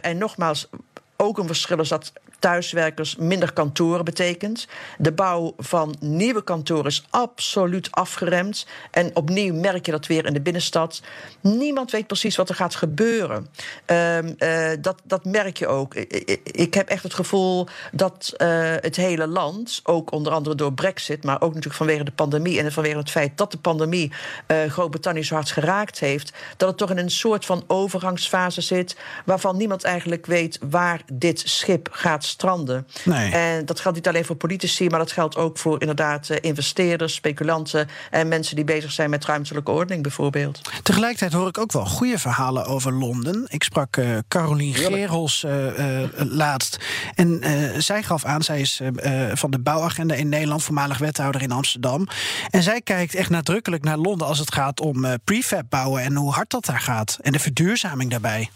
en 0.00 0.18
nogmaals, 0.18 0.68
ook 1.16 1.38
een 1.38 1.46
verschil 1.46 1.80
is 1.80 1.88
dat 1.88 2.12
thuiswerkers, 2.42 3.16
minder 3.16 3.52
kantoren 3.52 4.04
betekent. 4.04 4.66
De 4.98 5.12
bouw 5.12 5.54
van 5.58 5.94
nieuwe 6.00 6.44
kantoren 6.44 6.86
is 6.86 7.06
absoluut 7.10 7.90
afgeremd. 7.90 8.66
En 8.90 9.16
opnieuw 9.16 9.54
merk 9.54 9.86
je 9.86 9.92
dat 9.92 10.06
weer 10.06 10.26
in 10.26 10.32
de 10.32 10.40
binnenstad. 10.40 11.02
Niemand 11.40 11.90
weet 11.90 12.06
precies 12.06 12.36
wat 12.36 12.48
er 12.48 12.54
gaat 12.54 12.74
gebeuren. 12.74 13.48
Ehm, 13.84 14.32
eh, 14.38 14.70
dat, 14.80 15.00
dat 15.04 15.24
merk 15.24 15.56
je 15.56 15.66
ook. 15.66 15.94
Ik, 15.94 16.74
heb 16.74 16.88
echt 16.88 17.02
het 17.02 17.14
gevoel 17.14 17.66
dat 17.92 18.34
uh, 18.36 18.48
het 18.80 18.96
hele 18.96 19.26
land, 19.26 19.80
ook 19.84 20.12
onder 20.12 20.32
andere 20.32 20.56
door 20.56 20.72
Brexit, 20.72 21.24
maar 21.24 21.40
ook 21.40 21.48
natuurlijk 21.48 21.76
vanwege 21.76 22.04
de 22.04 22.12
pandemie 22.12 22.60
en 22.60 22.72
vanwege 22.72 22.96
het 22.96 23.10
feit 23.10 23.38
dat 23.38 23.50
de 23.50 23.58
pandemie 23.58 24.12
uh, 24.46 24.64
Groot-Brittannië 24.64 25.24
zo 25.24 25.34
hard 25.34 25.50
geraakt 25.50 25.98
heeft, 25.98 26.32
dat 26.56 26.68
het 26.68 26.78
toch 26.78 26.90
in 26.90 26.98
een 26.98 27.10
soort 27.10 27.44
van 27.44 27.64
overgangsfase 27.66 28.60
zit 28.60 28.96
waarvan 29.24 29.56
niemand 29.56 29.84
eigenlijk 29.84 30.26
weet 30.26 30.58
waar 30.70 31.02
dit 31.12 31.42
schip 31.44 31.88
gaat 31.90 32.31
stranden. 32.32 32.86
Nee. 33.04 33.30
En 33.30 33.66
dat 33.66 33.80
geldt 33.80 33.96
niet 33.96 34.08
alleen 34.08 34.24
voor 34.24 34.36
politici, 34.36 34.88
maar 34.88 34.98
dat 34.98 35.12
geldt 35.12 35.36
ook 35.36 35.58
voor 35.58 35.80
inderdaad 35.80 36.30
investeerders, 36.30 37.14
speculanten 37.14 37.88
en 38.10 38.28
mensen 38.28 38.56
die 38.56 38.64
bezig 38.64 38.92
zijn 38.92 39.10
met 39.10 39.24
ruimtelijke 39.24 39.70
ordening 39.70 40.02
bijvoorbeeld. 40.02 40.60
Tegelijkertijd 40.82 41.32
hoor 41.32 41.48
ik 41.48 41.58
ook 41.58 41.72
wel 41.72 41.86
goede 41.86 42.18
verhalen 42.18 42.64
over 42.64 42.92
Londen. 42.92 43.44
Ik 43.48 43.62
sprak 43.62 43.96
uh, 43.96 44.18
Carolien 44.28 44.74
Gerels 44.74 45.44
uh, 45.46 45.78
uh, 45.78 46.08
laatst. 46.14 46.78
En 47.14 47.40
zij 47.78 48.02
gaf 48.02 48.24
aan, 48.24 48.42
zij 48.42 48.60
is 48.60 48.80
van 49.32 49.50
de 49.50 49.58
bouwagenda 49.58 50.14
in 50.14 50.28
Nederland, 50.28 50.62
voormalig 50.62 50.98
wethouder 50.98 51.42
in 51.42 51.52
Amsterdam. 51.52 52.08
En 52.50 52.62
zij 52.62 52.80
kijkt 52.80 53.14
echt 53.14 53.30
nadrukkelijk 53.30 53.84
naar 53.84 53.98
Londen 53.98 54.26
als 54.26 54.38
het 54.38 54.54
gaat 54.54 54.80
om 54.80 55.06
prefab 55.24 55.64
bouwen 55.68 56.02
en 56.02 56.14
hoe 56.14 56.32
hard 56.32 56.50
dat 56.50 56.64
daar 56.64 56.80
gaat. 56.80 57.18
En 57.20 57.32
de 57.32 57.38
verduurzaming 57.38 58.10
daarbij. 58.10 58.50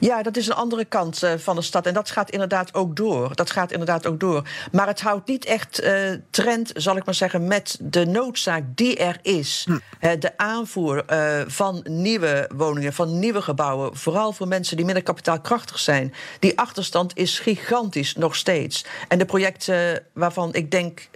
Ja, 0.00 0.22
dat 0.22 0.36
is 0.36 0.46
een 0.46 0.54
andere 0.54 0.84
kant 0.84 1.22
uh, 1.22 1.32
van 1.36 1.56
de 1.56 1.62
stad. 1.62 1.86
En 1.86 1.94
dat 1.94 2.10
gaat 2.10 2.30
inderdaad 2.30 2.74
ook 2.74 2.96
door. 2.96 3.34
Dat 3.34 3.50
gaat 3.50 3.72
inderdaad 3.72 4.06
ook 4.06 4.20
door. 4.20 4.48
Maar 4.72 4.86
het 4.86 5.00
houdt 5.00 5.28
niet 5.28 5.44
echt 5.44 5.82
uh, 5.82 6.10
trend, 6.30 6.70
zal 6.74 6.96
ik 6.96 7.04
maar 7.04 7.14
zeggen, 7.14 7.46
met 7.46 7.78
de 7.80 8.06
noodzaak 8.06 8.62
die 8.74 8.96
er 8.96 9.18
is. 9.22 9.64
Hm. 9.66 9.72
Uh, 9.72 10.10
de 10.18 10.38
aanvoer 10.38 11.04
van 11.46 11.80
nieuwe 11.88 12.50
woningen, 12.54 12.92
van 12.92 13.18
nieuwe 13.18 13.42
gebouwen. 13.42 13.96
Vooral 13.96 14.32
voor 14.32 14.48
mensen 14.48 14.76
die 14.76 14.84
minder 14.84 15.02
kapitaalkrachtig 15.02 15.78
zijn. 15.78 16.14
Die 16.38 16.58
achterstand 16.58 17.16
is 17.16 17.38
gigantisch 17.38 18.14
nog 18.14 18.36
steeds. 18.36 18.84
En 19.08 19.18
de 19.18 19.24
projecten 19.24 20.02
waarvan 20.12 20.54
ik 20.54 20.70
denk 20.70 21.08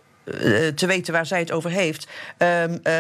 te 0.75 0.87
weten 0.87 1.12
waar 1.12 1.26
zij 1.26 1.38
het 1.38 1.52
over 1.52 1.70
heeft. 1.70 2.06
Um, 2.38 2.80
uh, 2.82 2.92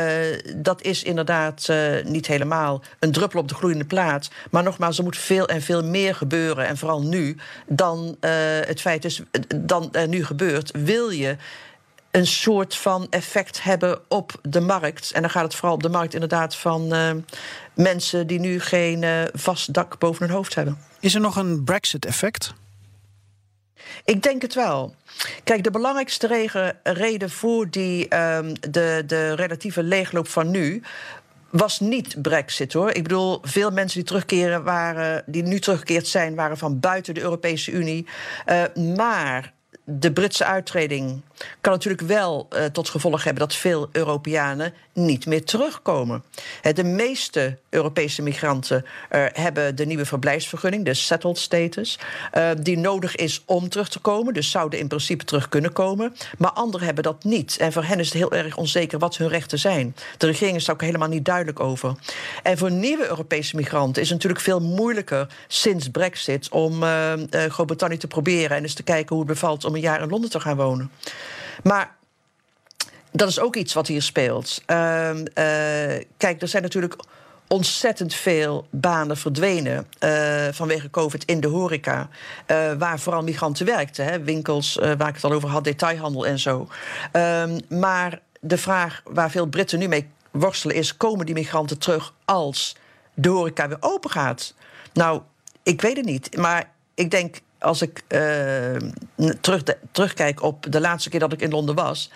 dat 0.56 0.82
is 0.82 1.02
inderdaad 1.02 1.66
uh, 1.70 2.04
niet 2.04 2.26
helemaal 2.26 2.82
een 2.98 3.12
druppel 3.12 3.40
op 3.40 3.48
de 3.48 3.54
gloeiende 3.54 3.84
plaat. 3.84 4.30
Maar 4.50 4.62
nogmaals, 4.62 4.98
er 4.98 5.04
moet 5.04 5.16
veel 5.16 5.48
en 5.48 5.62
veel 5.62 5.84
meer 5.84 6.14
gebeuren. 6.14 6.66
En 6.66 6.76
vooral 6.76 7.02
nu 7.02 7.36
dan 7.66 8.16
het 8.66 8.80
feit 8.80 9.04
is, 9.04 9.22
dan 9.56 9.88
er 9.92 10.08
nu 10.08 10.24
gebeurt. 10.24 10.70
Wil 10.84 11.10
je 11.10 11.36
een 12.10 12.26
soort 12.26 12.76
van 12.76 13.06
effect 13.10 13.62
hebben 13.62 13.98
op 14.08 14.32
de 14.42 14.60
markt. 14.60 15.12
En 15.12 15.20
dan 15.20 15.30
gaat 15.30 15.44
het 15.44 15.54
vooral 15.54 15.74
op 15.74 15.82
de 15.82 15.88
markt 15.88 16.14
inderdaad 16.14 16.56
van 16.56 16.94
mensen 17.74 18.26
die 18.26 18.40
nu 18.40 18.60
geen 18.60 19.04
vast 19.34 19.72
dak 19.72 19.98
boven 19.98 20.26
hun 20.26 20.34
hoofd 20.34 20.54
hebben. 20.54 20.78
Is 21.00 21.14
er 21.14 21.20
nog 21.20 21.36
een 21.36 21.64
Brexit-effect? 21.64 22.54
Ik 24.04 24.22
denk 24.22 24.42
het 24.42 24.54
wel. 24.54 24.94
Kijk, 25.44 25.64
de 25.64 25.70
belangrijkste 25.70 26.72
reden 26.82 27.30
voor 27.30 27.70
die, 27.70 28.16
um, 28.16 28.52
de, 28.70 29.02
de 29.06 29.34
relatieve 29.34 29.82
leegloop 29.82 30.28
van 30.28 30.50
nu 30.50 30.82
was 31.50 31.80
niet 31.80 32.22
Brexit 32.22 32.72
hoor. 32.72 32.90
Ik 32.90 33.02
bedoel, 33.02 33.38
veel 33.42 33.70
mensen 33.70 33.98
die 33.98 34.08
terugkeren 34.08 34.64
waren, 34.64 35.22
die 35.26 35.42
nu 35.42 35.58
teruggekeerd 35.58 36.06
zijn, 36.06 36.34
waren 36.34 36.58
van 36.58 36.80
buiten 36.80 37.14
de 37.14 37.20
Europese 37.20 37.70
Unie. 37.70 38.06
Uh, 38.46 38.94
maar 38.96 39.52
de 39.84 40.12
Britse 40.12 40.44
uittreding 40.44 41.20
kan 41.60 41.72
natuurlijk 41.72 42.02
wel 42.02 42.48
uh, 42.52 42.64
tot 42.64 42.88
gevolg 42.88 43.24
hebben 43.24 43.42
dat 43.42 43.54
veel 43.54 43.88
Europeanen 43.92 44.74
niet 44.92 45.26
meer 45.26 45.44
terugkomen. 45.44 46.24
de 46.72 46.84
meeste 46.84 47.58
Europese 47.70 48.22
migranten 48.22 48.84
uh, 48.84 49.24
hebben 49.32 49.76
de 49.76 49.86
nieuwe 49.86 50.04
verblijfsvergunning, 50.04 50.84
de 50.84 50.94
settled 50.94 51.38
status, 51.38 51.98
uh, 52.36 52.50
die 52.60 52.78
nodig 52.78 53.16
is 53.16 53.42
om 53.46 53.68
terug 53.68 53.88
te 53.88 53.98
komen. 53.98 54.34
Dus 54.34 54.50
zouden 54.50 54.78
in 54.78 54.88
principe 54.88 55.24
terug 55.24 55.48
kunnen 55.48 55.72
komen. 55.72 56.16
Maar 56.38 56.50
anderen 56.50 56.86
hebben 56.86 57.04
dat 57.04 57.24
niet. 57.24 57.56
En 57.56 57.72
voor 57.72 57.84
hen 57.84 57.98
is 57.98 58.06
het 58.06 58.16
heel 58.16 58.32
erg 58.32 58.56
onzeker 58.56 58.98
wat 58.98 59.16
hun 59.16 59.28
rechten 59.28 59.58
zijn. 59.58 59.96
De 60.16 60.26
regering 60.26 60.56
is 60.56 60.64
daar 60.64 60.74
ook 60.74 60.82
helemaal 60.82 61.08
niet 61.08 61.24
duidelijk 61.24 61.60
over. 61.60 61.94
En 62.42 62.58
voor 62.58 62.70
nieuwe 62.70 63.08
Europese 63.08 63.56
migranten 63.56 64.02
is 64.02 64.08
het 64.08 64.16
natuurlijk 64.16 64.44
veel 64.44 64.60
moeilijker 64.60 65.26
sinds 65.48 65.88
Brexit 65.88 66.48
om 66.48 66.82
Groot-Brittannië 67.30 67.96
te 67.96 68.06
proberen 68.06 68.56
en 68.56 68.62
eens 68.62 68.74
te 68.74 68.82
kijken 68.82 69.16
hoe 69.16 69.24
het 69.24 69.34
bevalt 69.34 69.64
om 69.64 69.74
een 69.74 69.80
jaar 69.80 70.02
in 70.02 70.08
Londen 70.08 70.30
te 70.30 70.40
gaan 70.40 70.56
wonen. 70.56 70.90
Maar 71.62 71.96
dat 73.10 73.28
is 73.28 73.40
ook 73.40 73.56
iets 73.56 73.74
wat 73.74 73.86
hier 73.86 74.02
speelt. 74.02 74.62
Uh, 74.66 75.10
uh, 75.14 75.24
kijk, 76.16 76.42
er 76.42 76.48
zijn 76.48 76.62
natuurlijk 76.62 76.96
ontzettend 77.48 78.14
veel 78.14 78.66
banen 78.70 79.16
verdwenen 79.16 79.86
uh, 80.04 80.46
vanwege 80.50 80.90
COVID 80.90 81.24
in 81.24 81.40
de 81.40 81.48
horeca. 81.48 82.08
Uh, 82.46 82.72
waar 82.72 82.98
vooral 82.98 83.22
migranten 83.22 83.66
werkten. 83.66 84.04
Hè? 84.04 84.22
Winkels, 84.22 84.74
waar 84.74 85.08
ik 85.08 85.14
het 85.14 85.24
al 85.24 85.32
over 85.32 85.48
had, 85.48 85.64
detailhandel 85.64 86.26
en 86.26 86.38
zo. 86.38 86.68
Ehm, 87.12 87.58
maar 87.68 88.20
de 88.40 88.58
vraag 88.58 89.02
waar 89.04 89.30
veel 89.30 89.46
Britten 89.46 89.78
nu 89.78 89.88
mee 89.88 90.08
worstelen 90.30 90.76
is: 90.76 90.96
komen 90.96 91.26
die 91.26 91.34
migranten 91.34 91.78
terug 91.78 92.14
als 92.24 92.76
de 93.14 93.28
horeca 93.28 93.68
weer 93.68 93.78
open 93.80 94.10
gaat? 94.10 94.54
Nou, 94.92 95.20
ik 95.62 95.80
weet 95.80 95.96
het 95.96 96.06
niet. 96.06 96.36
Maar 96.36 96.70
ik 96.94 97.10
denk 97.10 97.40
als 97.58 97.82
ik 97.82 98.02
uh, 98.08 99.30
terug, 99.40 99.62
terugkijk 99.92 100.42
op 100.42 100.66
de 100.70 100.80
laatste 100.80 101.10
keer 101.10 101.20
dat 101.20 101.32
ik 101.32 101.40
in 101.40 101.50
Londen 101.50 101.74
was. 101.74 102.10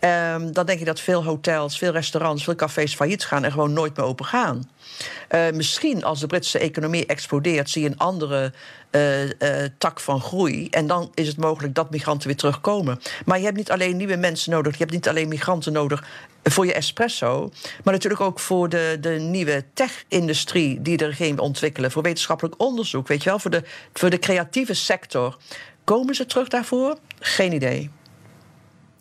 Um, 0.00 0.52
dan 0.52 0.66
denk 0.66 0.80
ik 0.80 0.86
dat 0.86 1.00
veel 1.00 1.24
hotels, 1.24 1.78
veel 1.78 1.92
restaurants, 1.92 2.44
veel 2.44 2.54
cafés 2.54 2.94
failliet 2.94 3.24
gaan 3.24 3.44
en 3.44 3.52
gewoon 3.52 3.72
nooit 3.72 3.96
meer 3.96 4.06
open 4.06 4.24
gaan. 4.24 4.70
Uh, 5.30 5.50
misschien 5.50 6.04
als 6.04 6.20
de 6.20 6.26
Britse 6.26 6.58
economie 6.58 7.06
explodeert, 7.06 7.70
zie 7.70 7.82
je 7.82 7.88
een 7.88 7.98
andere 7.98 8.52
uh, 8.90 9.24
uh, 9.24 9.30
tak 9.78 10.00
van 10.00 10.20
groei. 10.20 10.68
En 10.68 10.86
dan 10.86 11.10
is 11.14 11.26
het 11.28 11.36
mogelijk 11.36 11.74
dat 11.74 11.90
migranten 11.90 12.26
weer 12.26 12.36
terugkomen. 12.36 13.00
Maar 13.24 13.38
je 13.38 13.44
hebt 13.44 13.56
niet 13.56 13.70
alleen 13.70 13.96
nieuwe 13.96 14.16
mensen 14.16 14.50
nodig, 14.50 14.72
je 14.72 14.78
hebt 14.78 14.92
niet 14.92 15.08
alleen 15.08 15.28
migranten 15.28 15.72
nodig 15.72 16.04
voor 16.42 16.66
je 16.66 16.72
espresso, 16.72 17.50
maar 17.84 17.94
natuurlijk 17.94 18.22
ook 18.22 18.40
voor 18.40 18.68
de, 18.68 18.96
de 19.00 19.10
nieuwe 19.10 19.64
tech-industrie 19.74 20.82
die 20.82 20.98
er 20.98 21.14
geen 21.14 21.38
ontwikkelen, 21.38 21.90
voor 21.90 22.02
wetenschappelijk 22.02 22.60
onderzoek, 22.60 23.08
weet 23.08 23.22
je 23.22 23.28
wel, 23.28 23.38
voor 23.38 23.50
de, 23.50 23.62
voor 23.92 24.10
de 24.10 24.18
creatieve 24.18 24.74
sector. 24.74 25.36
Komen 25.84 26.14
ze 26.14 26.26
terug 26.26 26.48
daarvoor? 26.48 26.98
Geen 27.20 27.52
idee. 27.52 27.90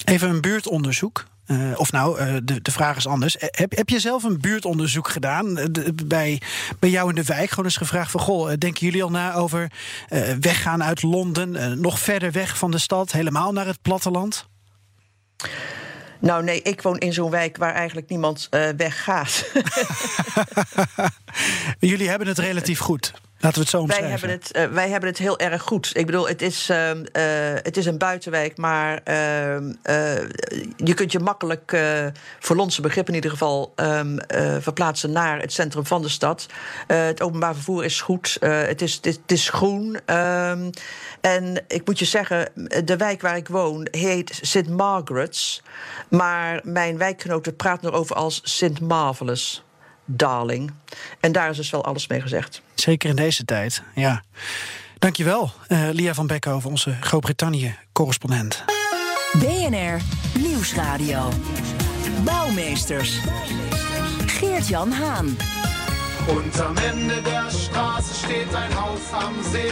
Even 0.07 0.29
een 0.29 0.41
buurtonderzoek. 0.41 1.25
Uh, 1.47 1.79
of 1.79 1.91
nou, 1.91 2.19
uh, 2.19 2.35
de, 2.43 2.61
de 2.61 2.71
vraag 2.71 2.97
is 2.97 3.07
anders. 3.07 3.35
Heb, 3.39 3.75
heb 3.75 3.89
je 3.89 3.99
zelf 3.99 4.23
een 4.23 4.39
buurtonderzoek 4.41 5.07
gedaan 5.07 5.53
de, 5.53 5.93
bij, 6.05 6.41
bij 6.79 6.89
jou 6.89 7.09
in 7.09 7.15
de 7.15 7.23
wijk? 7.23 7.49
Gewoon 7.49 7.65
eens 7.65 7.77
gevraagd 7.77 8.11
van, 8.11 8.19
goh, 8.19 8.47
denken 8.57 8.85
jullie 8.85 9.03
al 9.03 9.09
na 9.09 9.33
over 9.33 9.71
uh, 10.09 10.21
weggaan 10.39 10.83
uit 10.83 11.03
Londen? 11.03 11.81
nog 11.81 11.99
verder 11.99 12.31
weg 12.31 12.57
van 12.57 12.71
de 12.71 12.77
stad, 12.77 13.11
helemaal 13.11 13.51
naar 13.51 13.65
het 13.65 13.81
platteland? 13.81 14.47
Nou 16.19 16.43
nee, 16.43 16.61
ik 16.61 16.81
woon 16.81 16.97
in 16.97 17.13
zo'n 17.13 17.31
wijk 17.31 17.57
waar 17.57 17.73
eigenlijk 17.73 18.09
niemand 18.09 18.47
weggaat. 18.77 19.51
jullie 21.79 22.09
hebben 22.09 22.27
het 22.27 22.39
relatief 22.39 22.79
goed. 22.79 23.13
Laten 23.39 23.57
we 23.57 23.59
het 23.59 23.69
zo 23.69 23.85
wij 23.85 24.09
hebben 24.09 24.29
het, 24.29 24.51
uh, 24.55 24.65
wij 24.65 24.89
hebben 24.89 25.09
het 25.09 25.17
heel 25.17 25.39
erg 25.39 25.61
goed. 25.61 25.89
Ik 25.93 26.05
bedoel, 26.05 26.27
het 26.27 26.41
is, 26.41 26.69
uh, 26.69 26.89
uh, 26.89 27.03
het 27.61 27.77
is 27.77 27.85
een 27.85 27.97
buitenwijk, 27.97 28.57
maar 28.57 29.01
ehm, 29.03 29.73
je 30.75 30.93
kunt 30.93 31.11
je 31.11 31.19
makkelijk, 31.19 31.77
voor 32.39 32.55
Lonse 32.55 32.81
begrip 32.81 33.07
in 33.07 33.13
ieder 33.13 33.31
geval, 33.31 33.73
ehm, 33.75 34.17
verplaatsen 34.59 35.11
naar 35.11 35.39
het 35.39 35.53
centrum 35.53 35.85
van 35.85 36.01
de 36.01 36.09
stad. 36.09 36.45
het 36.87 37.21
openbaar 37.21 37.53
vervoer 37.53 37.85
is 37.85 38.01
goed, 38.01 38.37
het, 38.39 38.81
is, 38.81 38.95
het, 38.95 39.05
is, 39.05 39.15
het 39.15 39.31
is 39.31 39.49
groen. 39.49 39.99
Ehm, 40.05 40.69
en 41.21 41.63
ik 41.67 41.85
moet 41.85 41.99
je 41.99 42.05
zeggen, 42.05 42.49
de 42.85 42.97
wijk 42.97 43.21
waar 43.21 43.37
ik 43.37 43.47
woon 43.47 43.87
heet 43.91 44.39
St. 44.41 44.67
Margaret's. 44.67 45.61
Maar 46.09 46.59
mijn 46.63 46.97
wijkgenoten 46.97 47.55
praten 47.55 47.89
erover 47.89 48.15
als 48.15 48.41
St. 48.43 48.79
Marvelous 48.81 49.65
darling. 50.07 50.71
En 51.19 51.31
daar 51.31 51.49
is 51.49 51.57
dus 51.57 51.69
wel 51.69 51.85
alles 51.85 52.07
mee 52.07 52.21
gezegd. 52.21 52.61
Zeker 52.73 53.09
in 53.09 53.15
deze 53.15 53.45
tijd, 53.45 53.83
ja. 53.95 54.23
Dankjewel, 54.99 55.51
uh, 55.67 55.89
Lia 55.91 56.13
van 56.13 56.27
Beckhoven, 56.27 56.69
onze 56.69 56.95
Groot-Brittannië-correspondent. 57.01 58.63
BNR 59.33 60.01
Nieuwsradio. 60.39 61.29
Bouwmeesters. 62.23 63.19
Geert-Jan 64.25 64.91
Haan. 64.91 65.37
Und 66.27 66.59
am 66.59 66.77
Ende 66.77 67.21
der 67.21 67.49
Straße 67.49 68.13
steht 68.13 68.55
ein 68.55 68.73
Haus 68.75 69.13
am 69.13 69.43
See. 69.51 69.71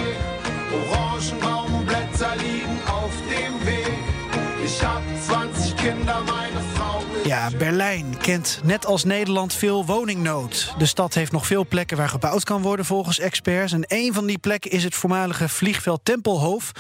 Orangenbaumblätter 0.72 2.36
liegen 2.38 2.80
auf 2.88 3.12
dem 3.30 3.66
Weg. 3.66 3.98
Ich 4.66 4.84
hab 4.84 5.02
20 5.28 5.76
Kinder, 5.76 6.24
meine 6.26 6.62
Frau 6.74 6.75
Ja, 7.26 7.50
Berlijn 7.58 8.18
kent 8.18 8.60
net 8.64 8.86
als 8.86 9.04
Nederland 9.04 9.54
veel 9.54 9.86
woningnood. 9.86 10.74
De 10.78 10.86
stad 10.86 11.14
heeft 11.14 11.32
nog 11.32 11.46
veel 11.46 11.68
plekken 11.68 11.98
waar 11.98 12.10
gebouwd 12.10 12.44
kan 12.44 12.62
worden 12.62 12.86
volgens 12.86 13.20
experts. 13.20 13.72
En 13.74 13.84
een 13.88 14.14
van 14.14 14.26
die 14.26 14.38
plekken 14.38 14.72
is 14.72 14.84
het 14.84 14.96
voormalige 14.96 15.50
vliegveld 15.50 16.00
Tempelhof. 16.04 16.72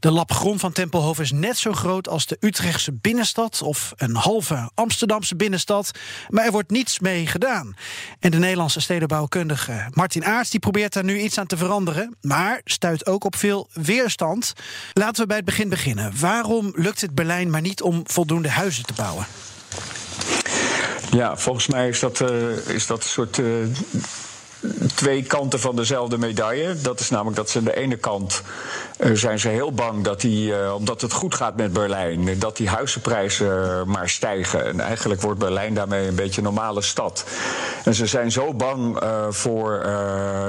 De 0.00 0.10
lap 0.10 0.32
grond 0.32 0.60
van 0.60 0.72
Tempelhof 0.72 1.20
is 1.20 1.32
net 1.32 1.58
zo 1.58 1.72
groot 1.72 2.08
als 2.08 2.26
de 2.26 2.36
Utrechtse 2.40 2.92
binnenstad 2.92 3.62
of 3.62 3.92
een 3.96 4.16
halve 4.16 4.70
Amsterdamse 4.74 5.36
binnenstad. 5.36 5.90
Maar 6.28 6.44
er 6.44 6.52
wordt 6.52 6.70
niets 6.70 6.98
mee 6.98 7.26
gedaan. 7.26 7.76
En 8.20 8.30
de 8.30 8.38
Nederlandse 8.38 8.80
stedenbouwkundige 8.80 9.86
Martin 9.90 10.24
Aarts 10.24 10.50
die 10.50 10.60
probeert 10.60 10.92
daar 10.92 11.04
nu 11.04 11.20
iets 11.20 11.38
aan 11.38 11.46
te 11.46 11.56
veranderen, 11.56 12.16
maar 12.20 12.60
stuit 12.64 13.06
ook 13.06 13.24
op 13.24 13.36
veel 13.36 13.68
weerstand. 13.72 14.52
Laten 14.92 15.20
we 15.20 15.26
bij 15.26 15.36
het 15.36 15.46
begin 15.46 15.68
beginnen. 15.68 16.12
Waarom 16.20 16.72
lukt 16.74 17.00
het 17.00 17.14
Berlijn 17.14 17.50
maar 17.50 17.60
niet 17.60 17.82
om 17.82 18.02
voldoende 18.04 18.50
huizen 18.50 18.86
te 18.86 18.92
bouwen? 18.92 19.26
Ja, 21.10 21.36
volgens 21.36 21.66
mij 21.66 21.88
is 21.88 22.00
dat, 22.00 22.20
uh, 22.20 22.68
is 22.68 22.86
dat 22.86 22.98
een 22.98 23.08
soort. 23.08 23.38
Uh, 23.38 23.66
twee 24.94 25.22
kanten 25.22 25.60
van 25.60 25.76
dezelfde 25.76 26.18
medaille. 26.18 26.74
Dat 26.82 27.00
is 27.00 27.10
namelijk 27.10 27.36
dat 27.36 27.50
ze 27.50 27.58
aan 27.58 27.64
de 27.64 27.76
ene 27.76 27.96
kant 27.96 28.42
uh, 28.98 29.14
zijn 29.14 29.38
ze 29.38 29.48
heel 29.48 29.72
bang 29.72 30.04
dat 30.04 30.20
die, 30.20 30.50
uh, 30.50 30.74
omdat 30.74 31.00
het 31.00 31.12
goed 31.12 31.34
gaat 31.34 31.56
met 31.56 31.72
Berlijn, 31.72 32.38
dat 32.38 32.56
die 32.56 32.68
huizenprijzen 32.68 33.82
maar 33.88 34.08
stijgen. 34.08 34.66
En 34.66 34.80
eigenlijk 34.80 35.20
wordt 35.20 35.38
Berlijn 35.38 35.74
daarmee 35.74 36.08
een 36.08 36.14
beetje 36.14 36.38
een 36.38 36.52
normale 36.52 36.82
stad. 36.82 37.24
En 37.84 37.94
ze 37.94 38.06
zijn 38.06 38.32
zo 38.32 38.54
bang 38.54 39.02
uh, 39.02 39.26
voor 39.30 39.86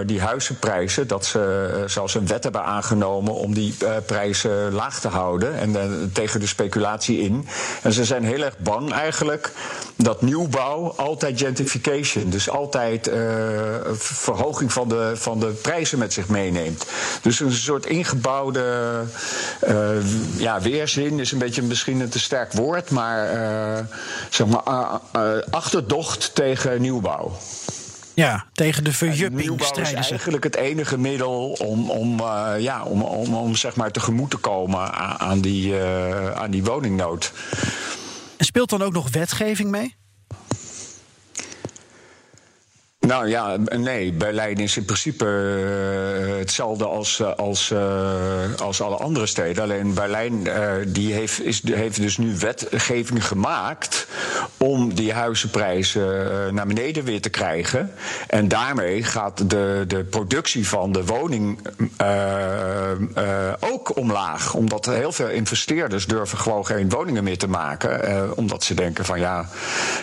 die 0.05 0.21
huizenprijzen 0.21 1.07
dat 1.07 1.25
ze 1.25 1.83
zelfs 1.85 2.15
een 2.15 2.27
wet 2.27 2.43
hebben 2.43 2.63
aangenomen 2.63 3.33
om 3.33 3.53
die 3.53 3.77
prijzen 4.05 4.71
laag 4.71 4.99
te 4.99 5.07
houden 5.07 5.55
en 5.55 6.11
tegen 6.13 6.39
de 6.39 6.47
speculatie 6.47 7.19
in. 7.19 7.47
En 7.81 7.93
ze 7.93 8.05
zijn 8.05 8.23
heel 8.23 8.41
erg 8.41 8.57
bang 8.57 8.91
eigenlijk 8.91 9.51
dat 9.95 10.21
nieuwbouw 10.21 10.93
altijd 10.97 11.39
gentrification, 11.39 12.29
dus 12.29 12.49
altijd 12.49 13.11
verhoging 13.99 14.73
van 14.73 14.87
de, 14.87 15.11
van 15.15 15.39
de 15.39 15.47
prijzen 15.47 15.99
met 15.99 16.13
zich 16.13 16.27
meeneemt. 16.27 16.85
Dus 17.21 17.39
een 17.39 17.51
soort 17.51 17.85
ingebouwde 17.85 19.03
uh, 19.67 19.87
ja, 20.37 20.61
weerzin 20.61 21.19
is 21.19 21.31
een 21.31 21.39
beetje 21.39 21.61
misschien 21.61 21.99
een 21.99 22.09
te 22.09 22.19
sterk 22.19 22.53
woord, 22.53 22.89
maar 22.89 23.33
uh, 23.33 23.85
zeg 24.29 24.47
maar 24.47 24.99
uh, 25.15 25.41
achterdocht 25.49 26.35
tegen 26.35 26.81
nieuwbouw. 26.81 27.37
Ja, 28.13 28.45
tegen 28.53 28.83
de 28.83 28.93
verjupping 28.93 29.63
strijden 29.63 29.99
is 29.99 30.09
eigenlijk 30.09 30.43
het 30.43 30.55
enige 30.55 30.97
middel 30.97 31.51
om, 31.51 31.89
om, 31.89 32.19
uh, 32.19 32.53
ja, 32.57 32.83
om, 32.83 33.01
om, 33.01 33.35
om 33.35 33.55
zeg 33.55 33.75
maar 33.75 33.91
tegemoet 33.91 34.29
te 34.29 34.37
komen 34.37 34.93
aan, 34.93 35.19
aan 35.19 35.39
die, 35.39 35.73
uh, 35.73 36.31
aan 36.31 36.51
die 36.51 36.63
woningnood. 36.63 37.31
En 38.37 38.45
speelt 38.45 38.69
dan 38.69 38.81
ook 38.81 38.93
nog 38.93 39.09
wetgeving 39.11 39.69
mee? 39.69 39.98
Nou 43.09 43.27
ja, 43.27 43.57
nee. 43.77 44.13
Berlijn 44.13 44.57
is 44.57 44.77
in 44.77 44.85
principe 44.85 45.25
uh, 45.25 46.37
hetzelfde 46.37 46.85
als, 46.85 47.23
als, 47.23 47.69
uh, 47.69 47.79
als 48.61 48.81
alle 48.81 48.95
andere 48.95 49.25
steden. 49.25 49.63
Alleen 49.63 49.93
Berlijn 49.93 50.47
die 50.87 51.13
heeft, 51.13 51.43
is, 51.43 51.61
heeft 51.63 52.01
dus 52.01 52.17
nu 52.17 52.37
wetgeving 52.37 53.27
gemaakt 53.27 54.07
om 54.57 54.93
die 54.93 55.13
huizenprijzen 55.13 56.53
naar 56.53 56.67
beneden 56.67 57.03
weer 57.03 57.21
te 57.21 57.29
krijgen. 57.29 57.93
En 58.27 58.47
daarmee 58.47 59.03
gaat 59.03 59.49
de, 59.49 59.83
de 59.87 60.03
productie 60.03 60.67
van 60.67 60.91
de 60.91 61.05
woning 61.05 61.59
ook 63.59 63.95
omlaag. 63.95 64.53
Omdat 64.53 64.85
heel 64.85 65.11
veel 65.11 65.29
investeerders 65.29 66.05
durven 66.05 66.37
gewoon 66.37 66.65
geen 66.65 66.89
woningen 66.89 67.23
meer 67.23 67.37
te 67.37 67.47
maken. 67.47 68.37
omdat 68.37 68.63
ze 68.63 68.73
denken 68.73 69.05
van 69.05 69.19
ja, 69.19 69.49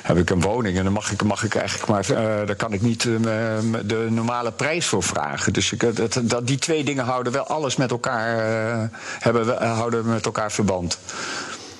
heb 0.02 0.16
ik 0.16 0.30
een 0.30 0.40
woning 0.40 0.76
en 0.76 0.84
dan 0.84 0.92
mag 0.92 1.12
ik, 1.12 1.22
mag 1.22 1.44
ik 1.44 1.54
eigenlijk 1.54 1.88
maar, 1.88 2.06
daar 2.46 2.56
kan 2.56 2.72
ik 2.72 2.82
niet 2.82 2.95
de 3.02 4.06
normale 4.10 4.52
prijs 4.52 4.86
voor 4.86 5.02
vragen. 5.02 5.52
Dus 5.52 5.72
ik, 5.72 5.96
dat, 5.96 6.20
dat, 6.22 6.46
die 6.46 6.58
twee 6.58 6.84
dingen 6.84 7.04
houden 7.04 7.32
wel 7.32 7.46
alles 7.46 7.76
met 7.76 7.90
elkaar, 7.90 8.38
uh, 8.82 8.88
hebben, 9.18 9.66
houden 9.66 10.06
met 10.06 10.24
elkaar 10.24 10.52
verband. 10.52 10.98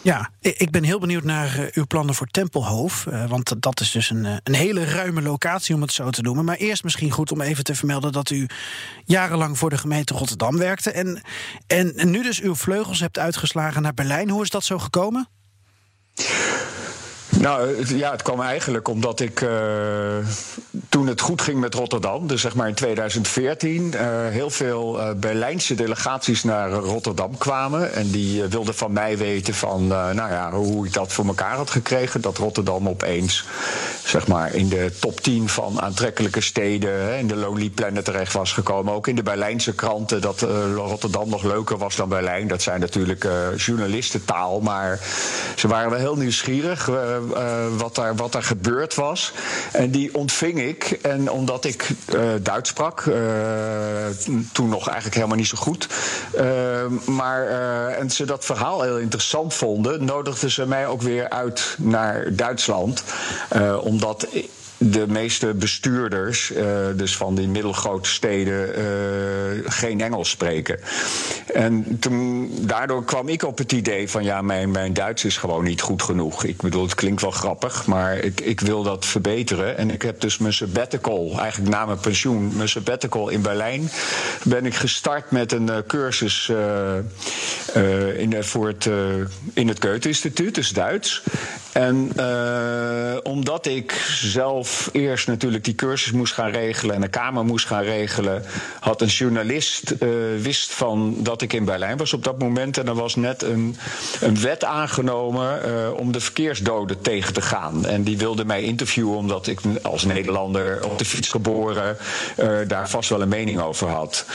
Ja, 0.02 0.30
ik 0.40 0.70
ben 0.70 0.84
heel 0.84 0.98
benieuwd 0.98 1.24
naar 1.24 1.70
uw 1.72 1.86
plannen 1.86 2.14
voor 2.14 2.26
Tempelhof. 2.26 3.06
Uh, 3.08 3.28
want 3.28 3.62
dat 3.62 3.80
is 3.80 3.90
dus 3.90 4.10
een, 4.10 4.40
een 4.42 4.54
hele 4.54 4.84
ruime 4.84 5.22
locatie, 5.22 5.74
om 5.74 5.80
het 5.80 5.92
zo 5.92 6.10
te 6.10 6.22
noemen. 6.22 6.44
Maar 6.44 6.56
eerst 6.56 6.84
misschien 6.84 7.10
goed 7.10 7.32
om 7.32 7.40
even 7.40 7.64
te 7.64 7.74
vermelden 7.74 8.12
dat 8.12 8.30
u 8.30 8.46
jarenlang 9.04 9.58
voor 9.58 9.70
de 9.70 9.78
gemeente 9.78 10.14
Rotterdam 10.14 10.58
werkte. 10.58 10.90
En, 10.90 11.22
en, 11.66 11.96
en 11.96 12.10
nu 12.10 12.22
dus 12.22 12.40
uw 12.40 12.54
vleugels 12.54 13.00
hebt 13.00 13.18
uitgeslagen 13.18 13.82
naar 13.82 13.94
Berlijn. 13.94 14.30
Hoe 14.30 14.42
is 14.42 14.50
dat 14.50 14.64
zo 14.64 14.78
gekomen? 14.78 15.28
Nou 17.38 17.86
ja, 17.96 18.10
het 18.10 18.22
kwam 18.22 18.40
eigenlijk 18.40 18.88
omdat 18.88 19.20
ik 19.20 19.40
uh, 19.40 19.50
toen 20.96 21.06
het 21.06 21.20
goed 21.20 21.42
ging 21.42 21.60
met 21.60 21.74
Rotterdam, 21.74 22.26
dus 22.26 22.40
zeg 22.40 22.54
maar 22.54 22.68
in 22.68 22.74
2014, 22.74 23.92
uh, 23.94 24.00
heel 24.28 24.50
veel 24.50 25.00
uh, 25.00 25.10
Berlijnse 25.16 25.74
delegaties 25.74 26.44
naar 26.44 26.70
Rotterdam 26.70 27.38
kwamen. 27.38 27.92
En 27.92 28.10
die 28.10 28.42
wilden 28.42 28.74
van 28.74 28.92
mij 28.92 29.18
weten 29.18 29.54
van, 29.54 29.86
nou 29.86 30.16
ja, 30.16 30.52
hoe 30.52 30.86
ik 30.86 30.92
dat 30.92 31.12
voor 31.12 31.26
elkaar 31.26 31.56
had 31.56 31.70
gekregen. 31.70 32.20
Dat 32.20 32.38
Rotterdam 32.38 32.88
opeens, 32.88 33.44
zeg 34.04 34.26
maar, 34.26 34.54
in 34.54 34.68
de 34.68 34.92
top 35.00 35.20
10 35.20 35.48
van 35.48 35.80
aantrekkelijke 35.80 36.40
steden, 36.40 37.18
in 37.18 37.26
de 37.26 37.36
Lonely 37.36 37.68
Planet 37.68 38.04
terecht 38.04 38.32
was 38.32 38.52
gekomen. 38.52 38.94
Ook 38.94 39.06
in 39.06 39.16
de 39.16 39.22
Berlijnse 39.22 39.74
kranten 39.74 40.20
dat 40.20 40.40
Rotterdam 40.74 41.28
nog 41.28 41.42
leuker 41.42 41.78
was 41.78 41.96
dan 41.96 42.08
Berlijn. 42.08 42.48
Dat 42.48 42.62
zijn 42.62 42.80
natuurlijk 42.80 43.28
journalistentaal, 43.56 44.60
maar 44.60 45.00
ze 45.56 45.68
waren 45.68 45.90
wel 45.90 45.98
heel 45.98 46.16
nieuwsgierig 46.16 46.90
wat, 47.76 47.94
daar, 47.94 48.16
wat 48.16 48.32
daar 48.32 48.42
gebeurd 48.42 48.94
was. 48.94 49.32
En 49.72 49.90
die 49.90 50.14
ontving 50.14 50.60
ik. 50.60 50.85
En 50.92 51.30
omdat 51.30 51.64
ik 51.64 51.88
uh, 52.14 52.20
Duits 52.42 52.70
sprak, 52.70 53.04
uh, 53.04 53.16
toen 54.52 54.68
nog 54.68 54.86
eigenlijk 54.86 55.14
helemaal 55.14 55.36
niet 55.36 55.46
zo 55.46 55.56
goed. 55.58 55.88
maar, 57.06 57.46
en 57.90 58.10
ze 58.10 58.24
dat 58.24 58.44
verhaal 58.44 58.82
heel 58.82 58.98
interessant 58.98 59.54
vonden, 59.54 60.04
nodigden 60.04 60.50
ze 60.50 60.66
mij 60.66 60.86
ook 60.86 61.02
weer 61.02 61.28
uit 61.28 61.76
naar 61.78 62.36
Duitsland. 62.36 63.02
omdat 63.80 64.26
de 64.78 65.06
meeste 65.08 65.54
bestuurders, 65.54 66.50
uh, 66.50 66.66
dus 66.94 67.16
van 67.16 67.34
die 67.34 67.48
middelgrote 67.48 68.08
steden, 68.08 68.78
uh, 68.78 68.84
geen 69.64 70.00
Engels 70.00 70.30
spreken. 70.30 70.80
En 71.54 71.98
toen, 72.00 72.50
daardoor 72.60 73.04
kwam 73.04 73.28
ik 73.28 73.42
op 73.42 73.58
het 73.58 73.72
idee 73.72 74.10
van 74.10 74.24
ja, 74.24 74.42
mijn, 74.42 74.70
mijn 74.70 74.92
Duits 74.92 75.24
is 75.24 75.36
gewoon 75.36 75.64
niet 75.64 75.80
goed 75.80 76.02
genoeg. 76.02 76.44
Ik 76.44 76.62
bedoel, 76.62 76.82
het 76.82 76.94
klinkt 76.94 77.20
wel 77.20 77.30
grappig, 77.30 77.86
maar 77.86 78.18
ik, 78.18 78.40
ik 78.40 78.60
wil 78.60 78.82
dat 78.82 79.06
verbeteren. 79.06 79.76
En 79.76 79.90
ik 79.90 80.02
heb 80.02 80.20
dus 80.20 80.38
mijn 80.38 80.52
sabbatical, 80.52 81.40
eigenlijk 81.40 81.70
na 81.70 81.86
mijn 81.86 82.00
pensioen, 82.00 82.56
mijn 82.56 82.68
sabbatical 82.68 83.28
in 83.28 83.42
Berlijn, 83.42 83.90
ben 84.42 84.66
ik 84.66 84.74
gestart 84.74 85.30
met 85.30 85.52
een 85.52 85.70
uh, 85.70 85.76
cursus 85.86 86.52
in, 88.16 88.36
voor 88.44 88.66
het, 88.66 88.88
in 89.52 89.68
het 89.68 89.84
Goethe-instituut, 89.84 90.54
dus 90.54 90.68
Duits. 90.68 91.22
En 91.76 92.12
omdat 93.22 93.66
ik 93.66 93.92
zelf 94.20 94.88
eerst 94.92 95.26
natuurlijk 95.26 95.64
die 95.64 95.74
cursus 95.74 96.12
moest 96.12 96.34
gaan 96.34 96.50
regelen 96.50 96.94
en 96.94 97.02
een 97.02 97.10
kamer 97.10 97.44
moest 97.44 97.66
gaan 97.66 97.82
regelen, 97.82 98.44
had 98.80 99.00
een 99.00 99.08
journalist 99.08 99.94
uh, 100.00 100.08
wist 100.42 100.72
van 100.72 101.16
dat 101.18 101.42
ik 101.42 101.52
in 101.52 101.64
Berlijn 101.64 101.96
was 101.96 102.12
op 102.12 102.24
dat 102.24 102.38
moment. 102.38 102.78
En 102.78 102.86
er 102.86 102.94
was 102.94 103.14
net 103.14 103.42
een, 103.42 103.76
een 104.20 104.40
wet 104.40 104.64
aangenomen 104.64 105.60
uh, 105.68 105.92
om 105.98 106.12
de 106.12 106.20
verkeersdoden 106.20 107.00
tegen 107.00 107.32
te 107.32 107.42
gaan. 107.42 107.86
En 107.86 108.02
die 108.02 108.18
wilde 108.18 108.44
mij 108.44 108.62
interviewen 108.62 109.16
omdat 109.16 109.46
ik 109.46 109.60
als 109.82 110.04
Nederlander 110.04 110.84
op 110.84 110.98
de 110.98 111.04
fiets 111.04 111.28
geboren 111.28 111.96
daar 112.66 112.88
vast 112.88 113.08
wel 113.08 113.22
een 113.22 113.28
mening 113.28 113.60
over 113.60 113.88
had. 113.88 114.26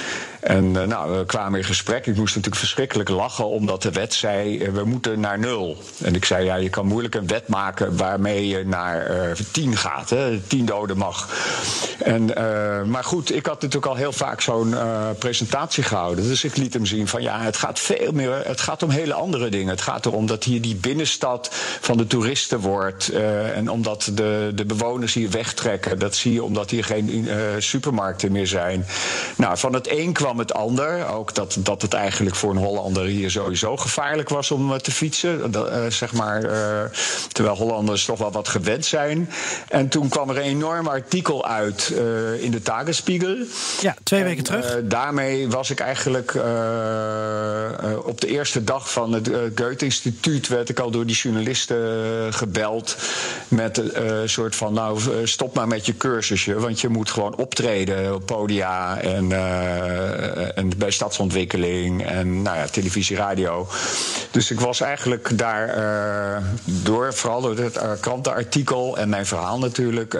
En 0.41 0.71
nou, 0.71 1.17
we 1.17 1.25
kwamen 1.25 1.59
in 1.59 1.65
gesprek. 1.65 2.07
Ik 2.07 2.15
moest 2.15 2.35
natuurlijk 2.35 2.61
verschrikkelijk 2.61 3.09
lachen, 3.09 3.49
omdat 3.49 3.81
de 3.81 3.91
wet 3.91 4.13
zei: 4.13 4.69
we 4.71 4.83
moeten 4.83 5.19
naar 5.19 5.39
nul. 5.39 5.77
En 6.03 6.15
ik 6.15 6.25
zei: 6.25 6.45
ja, 6.45 6.55
je 6.55 6.69
kan 6.69 6.85
moeilijk 6.85 7.15
een 7.15 7.27
wet 7.27 7.47
maken 7.47 7.97
waarmee 7.97 8.47
je 8.47 8.65
naar 8.65 9.09
tien 9.51 9.77
gaat. 9.77 10.09
Hè 10.09 10.39
tien 10.47 10.65
doden 10.65 10.97
mag. 10.97 11.29
En, 11.97 12.25
maar 12.89 13.03
goed, 13.03 13.35
ik 13.35 13.45
had 13.45 13.61
natuurlijk 13.61 13.91
al 13.91 13.97
heel 13.97 14.11
vaak 14.11 14.41
zo'n 14.41 14.75
presentatie 15.19 15.83
gehouden. 15.83 16.27
Dus 16.27 16.43
ik 16.43 16.57
liet 16.57 16.73
hem 16.73 16.85
zien 16.85 17.07
van 17.07 17.21
ja, 17.21 17.41
het 17.41 17.57
gaat 17.57 17.79
veel 17.79 18.11
meer. 18.11 18.41
Het 18.45 18.61
gaat 18.61 18.83
om 18.83 18.89
hele 18.89 19.13
andere 19.13 19.49
dingen. 19.49 19.69
Het 19.69 19.81
gaat 19.81 20.05
erom 20.05 20.25
dat 20.25 20.43
hier 20.43 20.61
die 20.61 20.75
binnenstad 20.75 21.49
van 21.81 21.97
de 21.97 22.07
toeristen 22.07 22.59
wordt. 22.59 23.09
En 23.53 23.69
omdat 23.69 24.11
de, 24.13 24.51
de 24.55 24.65
bewoners 24.65 25.13
hier 25.13 25.29
wegtrekken. 25.29 25.99
Dat 25.99 26.15
zie 26.15 26.33
je 26.33 26.43
omdat 26.43 26.69
hier 26.69 26.83
geen 26.83 27.29
supermarkten 27.57 28.31
meer 28.31 28.47
zijn. 28.47 28.85
Nou, 29.35 29.57
van 29.57 29.73
het 29.73 29.89
een 29.91 30.13
kwam 30.13 30.30
kwam 30.31 30.45
het 30.45 30.53
ander. 30.53 31.07
Ook 31.07 31.35
dat, 31.35 31.57
dat 31.59 31.81
het 31.81 31.93
eigenlijk 31.93 32.35
voor 32.35 32.51
een 32.51 32.57
Hollander 32.57 33.05
hier 33.05 33.31
sowieso 33.31 33.77
gevaarlijk 33.77 34.29
was 34.29 34.51
om 34.51 34.77
te 34.77 34.91
fietsen. 34.91 35.53
zeg 35.89 36.13
maar, 36.13 36.41
terwijl 37.31 37.55
Hollanders 37.55 38.05
toch 38.05 38.17
wel 38.17 38.31
wat 38.31 38.47
gewend 38.47 38.85
zijn. 38.85 39.29
En 39.67 39.87
toen 39.87 40.09
kwam 40.09 40.29
er 40.29 40.37
een 40.37 40.41
enorm 40.41 40.87
artikel 40.87 41.45
uit 41.45 41.93
in 42.39 42.51
de 42.51 42.61
Tagesspiegel. 42.61 43.35
Ja, 43.81 43.95
twee 44.03 44.23
weken 44.23 44.43
terug. 44.43 44.79
daarmee 44.83 45.49
was 45.49 45.69
ik 45.69 45.79
eigenlijk 45.79 46.35
op 48.03 48.21
de 48.21 48.27
eerste 48.27 48.63
dag 48.63 48.91
van 48.91 49.13
het 49.13 49.29
Goethe-instituut... 49.55 50.47
werd 50.47 50.69
ik 50.69 50.79
al 50.79 50.91
door 50.91 51.05
die 51.05 51.15
journalisten 51.15 51.77
gebeld 52.33 52.95
met 53.47 53.77
een 53.77 54.29
soort 54.29 54.55
van... 54.55 54.73
nou, 54.73 54.99
stop 55.23 55.55
maar 55.55 55.67
met 55.67 55.85
je 55.85 55.97
cursusje, 55.97 56.59
want 56.59 56.81
je 56.81 56.89
moet 56.89 57.09
gewoon 57.09 57.35
optreden 57.35 58.15
op 58.15 58.25
podia 58.25 58.99
en, 59.01 59.29
uh, 59.29 60.20
en 60.55 60.71
bij 60.77 60.91
stadsontwikkeling 60.91 62.05
en 62.05 62.41
nou 62.41 62.57
ja, 62.57 62.65
televisie, 62.65 63.15
radio. 63.15 63.67
Dus 64.31 64.51
ik 64.51 64.59
was 64.59 64.81
eigenlijk 64.81 65.37
daar 65.37 65.77
uh, 65.77 66.45
door, 66.63 67.13
vooral 67.13 67.41
door 67.41 67.57
het 67.57 67.75
uh, 67.75 67.91
krantenartikel 67.99 68.97
en 68.97 69.09
mijn 69.09 69.25
verhaal 69.25 69.59
natuurlijk, 69.59 70.13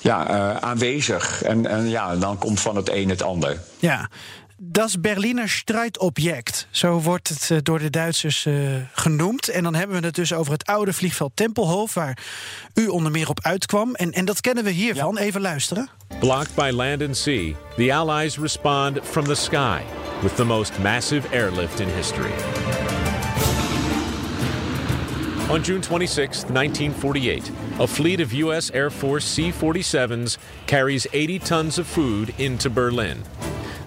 ja, 0.00 0.26
aanwezig. 0.60 1.42
En, 1.42 1.66
en 1.66 1.88
ja, 1.88 2.16
dan 2.16 2.38
komt 2.38 2.60
van 2.60 2.76
het 2.76 2.90
een 2.90 3.08
het 3.08 3.22
ander. 3.22 3.58
Ja. 3.78 4.08
Das 4.56 5.00
Berliner 5.00 5.48
strijdobject, 5.48 6.66
zo 6.70 7.00
wordt 7.00 7.28
het 7.28 7.64
door 7.64 7.78
de 7.78 7.90
Duitsers 7.90 8.44
uh, 8.44 8.74
genoemd. 8.92 9.48
En 9.48 9.62
dan 9.62 9.74
hebben 9.74 10.00
we 10.00 10.06
het 10.06 10.14
dus 10.14 10.32
over 10.32 10.52
het 10.52 10.66
oude 10.66 10.92
vliegveld 10.92 11.32
Tempelhof, 11.34 11.94
waar 11.94 12.18
u 12.74 12.86
onder 12.86 13.12
meer 13.12 13.28
op 13.28 13.40
uitkwam. 13.42 13.94
En, 13.94 14.12
en 14.12 14.24
dat 14.24 14.40
kennen 14.40 14.64
we 14.64 14.70
hiervan. 14.70 15.14
Ja. 15.14 15.20
Even 15.20 15.40
luisteren. 15.40 15.88
Blocked 16.24 16.56
by 16.56 16.70
land 16.70 17.02
and 17.02 17.14
sea, 17.14 17.54
the 17.76 17.90
Allies 17.90 18.38
respond 18.38 19.04
from 19.04 19.26
the 19.26 19.36
sky 19.36 19.84
with 20.22 20.34
the 20.38 20.44
most 20.46 20.80
massive 20.80 21.30
airlift 21.34 21.82
in 21.82 21.88
history. 21.90 22.32
On 25.52 25.62
June 25.62 25.82
26, 25.82 26.44
1948, 26.44 27.52
a 27.78 27.86
fleet 27.86 28.20
of 28.20 28.32
U.S. 28.32 28.70
Air 28.70 28.88
Force 28.88 29.26
C 29.26 29.52
47s 29.52 30.38
carries 30.66 31.06
80 31.12 31.40
tons 31.40 31.78
of 31.78 31.86
food 31.86 32.34
into 32.38 32.70
Berlin. 32.70 33.22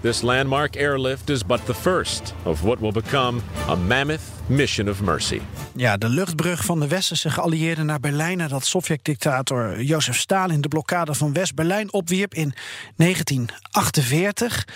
This 0.02 0.22
landmark 0.22 0.76
airlift 0.76 1.30
is 1.30 1.42
but 1.42 1.66
the 1.66 1.74
first 1.74 2.36
of 2.44 2.62
what 2.62 2.80
will 2.80 2.92
become 2.92 3.42
a 3.66 3.74
mammoth 3.74 4.37
mission 4.48 4.88
of 4.88 5.00
mercy. 5.00 5.40
Ja, 5.74 5.96
de 5.96 6.08
luchtbrug 6.08 6.64
van 6.64 6.80
de 6.80 6.88
westerse 6.88 7.30
geallieerden 7.30 7.86
naar 7.86 8.00
Berlijn 8.00 8.36
nadat 8.36 8.66
Sovjet-dictator 8.66 9.82
Jozef 9.82 10.18
Stalin 10.18 10.60
de 10.60 10.68
blokkade 10.68 11.14
van 11.14 11.32
West-Berlijn 11.32 11.92
opwierp 11.92 12.34
in 12.34 12.54
1948. 12.96 14.66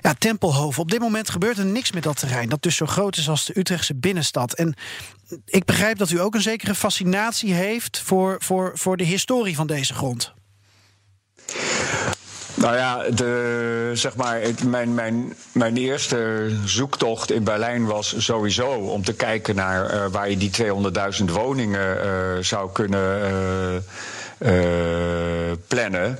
Ja, 0.00 0.14
Tempelhoven. 0.18 0.82
Op 0.82 0.90
dit 0.90 1.00
moment 1.00 1.30
gebeurt 1.30 1.58
er 1.58 1.66
niks 1.66 1.92
met 1.92 2.02
dat 2.02 2.16
terrein, 2.16 2.48
dat 2.48 2.62
dus 2.62 2.76
zo 2.76 2.86
groot 2.86 3.16
is 3.16 3.28
als 3.28 3.44
de 3.44 3.58
Utrechtse 3.58 3.94
binnenstad. 3.94 4.54
En 4.54 4.74
ik 5.44 5.64
begrijp 5.64 5.98
dat 5.98 6.10
u 6.10 6.20
ook 6.20 6.34
een 6.34 6.42
zekere 6.42 6.74
fascinatie 6.74 7.52
heeft 7.52 8.00
voor, 8.00 8.36
voor, 8.38 8.70
voor 8.74 8.96
de 8.96 9.04
historie 9.04 9.54
van 9.54 9.66
deze 9.66 9.94
grond. 9.94 10.34
Nou 12.56 12.76
ja, 12.76 13.02
de, 13.10 13.90
zeg 13.94 14.16
maar, 14.16 14.40
mijn, 14.64 14.94
mijn, 14.94 15.34
mijn 15.52 15.76
eerste 15.76 16.50
zoektocht 16.64 17.30
in 17.30 17.44
Berlijn 17.44 17.86
was 17.86 18.14
sowieso 18.18 18.68
om 18.68 19.04
te 19.04 19.14
kijken 19.14 19.54
naar 19.54 19.94
uh, 19.94 20.06
waar 20.10 20.30
je 20.30 20.36
die 20.36 20.50
200.000 21.18 21.24
woningen 21.24 21.96
uh, 21.96 22.42
zou 22.42 22.70
kunnen 22.72 23.84
uh, 24.38 24.50
plannen. 25.66 26.18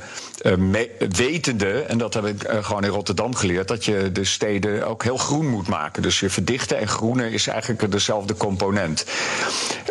Wetende, 1.16 1.80
en 1.80 1.98
dat 1.98 2.14
heb 2.14 2.24
ik 2.26 2.48
gewoon 2.60 2.84
in 2.84 2.90
Rotterdam 2.90 3.34
geleerd, 3.34 3.68
dat 3.68 3.84
je 3.84 4.12
de 4.12 4.24
steden 4.24 4.86
ook 4.86 5.02
heel 5.02 5.16
groen 5.16 5.46
moet 5.48 5.68
maken. 5.68 6.02
Dus 6.02 6.20
je 6.20 6.30
verdichten 6.30 6.78
en 6.78 6.88
groenen 6.88 7.30
is 7.30 7.46
eigenlijk 7.46 7.92
dezelfde 7.92 8.34
component. 8.34 9.04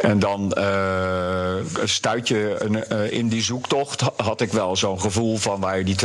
En 0.06 0.20
dan 0.20 0.54
stuit 1.84 2.28
je 2.28 2.56
een, 2.60 3.12
in 3.12 3.28
die 3.28 3.44
zoektocht, 3.44 4.04
had 4.16 4.42
ik 4.42 4.52
wel 4.52 4.76
zo'n 4.76 5.02
gevoel 5.02 5.38
van 5.38 5.60
waar 5.60 5.78
je 5.78 5.84
die 5.84 5.96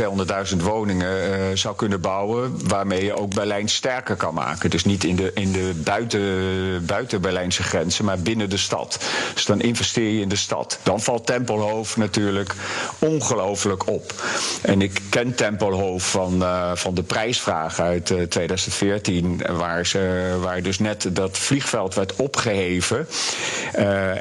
200.000 0.51 0.57
woningen 0.57 1.57
zou 1.57 1.75
kunnen 1.75 2.01
bouwen, 2.01 2.67
waarmee 2.67 3.03
je 3.03 3.17
ook 3.17 3.33
Berlijn 3.33 3.69
sterker 3.69 4.15
kan 4.15 4.33
maken. 4.33 4.69
Dus 4.69 4.85
niet 4.85 5.03
in 5.03 5.15
de, 5.15 5.31
in 5.33 5.51
de 5.51 5.71
buiten, 5.83 6.85
buiten 6.85 7.21
Berlijnse 7.21 7.63
grenzen, 7.63 8.05
maar 8.05 8.19
binnen 8.19 8.49
de 8.49 8.57
stad. 8.57 8.99
Dus 9.33 9.45
dan 9.45 9.61
investeer 9.61 10.11
je 10.11 10.21
in 10.21 10.29
de 10.29 10.35
stad. 10.35 10.79
Dan 10.83 11.01
valt 11.01 11.25
Tempelhoofd 11.25 11.97
natuurlijk 11.97 12.55
ongelooflijk 12.99 13.87
op. 13.87 14.13
En 14.61 14.81
ik 14.81 15.01
ken 15.09 15.35
Tempelhoofd 15.35 16.05
van, 16.05 16.43
van 16.73 16.93
de 16.93 17.03
prijsvraag 17.03 17.79
uit 17.79 18.09
uh, 18.09 18.21
2014, 18.21 19.41
waar, 19.51 19.85
ze, 19.85 20.35
waar 20.41 20.61
dus 20.61 20.79
net 20.79 21.07
dat 21.09 21.37
vliegveld 21.37 21.95
werd 21.95 22.15
opgeheven 22.15 23.07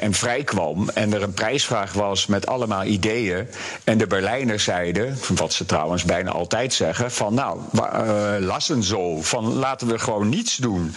en 0.01 0.13
vrijkwam. 0.13 0.89
En 0.89 1.15
er 1.15 1.23
een 1.23 1.33
prijsvraag 1.33 1.93
was 1.93 2.27
met 2.27 2.47
allemaal 2.47 2.85
ideeën. 2.85 3.49
En 3.85 3.99
de 3.99 4.07
Berlijners 4.07 4.65
zeiden, 4.65 5.19
wat 5.35 5.53
ze 5.53 5.67
trouwens 5.67 6.05
bijna 6.05 6.31
altijd 6.31 6.73
zeggen, 6.75 7.11
van 7.11 7.35
nou, 7.35 7.61
uh, 7.75 8.35
lassen 8.39 8.83
zo, 8.83 9.23
van 9.23 9.53
laten 9.53 9.87
we 9.87 9.99
gewoon 9.99 10.29
niets 10.29 10.57
doen. 10.57 10.95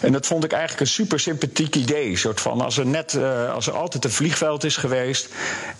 En 0.00 0.12
dat 0.12 0.26
vond 0.26 0.44
ik 0.44 0.52
eigenlijk 0.52 0.80
een 0.80 0.86
super 0.86 1.20
sympathiek 1.20 1.74
idee. 1.74 2.16
Soort 2.16 2.40
van 2.40 2.60
als 2.60 2.78
er 2.78 2.86
net, 2.86 3.18
als 3.54 3.66
er 3.66 3.72
altijd 3.72 4.04
een 4.04 4.10
vliegveld 4.10 4.64
is 4.64 4.76
geweest 4.76 5.28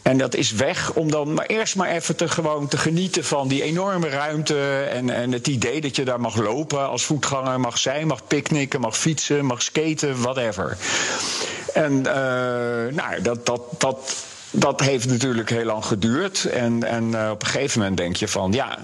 en 0.03 0.19
dat 0.19 0.35
is 0.35 0.53
weg, 0.53 0.93
om 0.93 1.11
dan 1.11 1.35
maar 1.35 1.47
eerst 1.47 1.77
maar 1.77 1.89
even 1.89 2.17
te 2.17 2.29
gewoon 2.29 2.69
te 2.69 2.77
genieten 2.77 3.25
van 3.25 3.49
die 3.49 3.63
enorme 3.63 4.09
ruimte 4.09 4.83
en, 4.83 5.11
en 5.11 5.33
het 5.33 5.47
idee 5.47 5.81
dat 5.81 5.97
je 5.97 6.05
daar 6.05 6.21
mag 6.21 6.37
lopen 6.37 6.89
als 6.89 7.05
voetganger, 7.05 7.61
mag 7.61 7.79
zijn, 7.79 8.07
mag 8.07 8.27
picknicken, 8.27 8.81
mag 8.81 8.99
fietsen, 8.99 9.45
mag 9.45 9.63
skaten, 9.63 10.23
whatever. 10.23 10.77
En 11.75 11.93
uh, 11.93 12.95
nou, 12.95 13.23
dat, 13.23 13.47
dat, 13.47 13.61
dat, 13.79 14.27
dat 14.55 14.81
heeft 14.81 15.09
natuurlijk 15.09 15.51
heel 15.51 15.65
lang 15.65 15.85
geduurd. 15.85 16.45
En, 16.45 16.85
en 16.85 17.05
uh, 17.05 17.31
op 17.33 17.43
een 17.43 17.49
gegeven 17.49 17.79
moment 17.79 17.97
denk 17.97 18.17
je 18.17 18.29
van 18.29 18.53
ja 18.53 18.79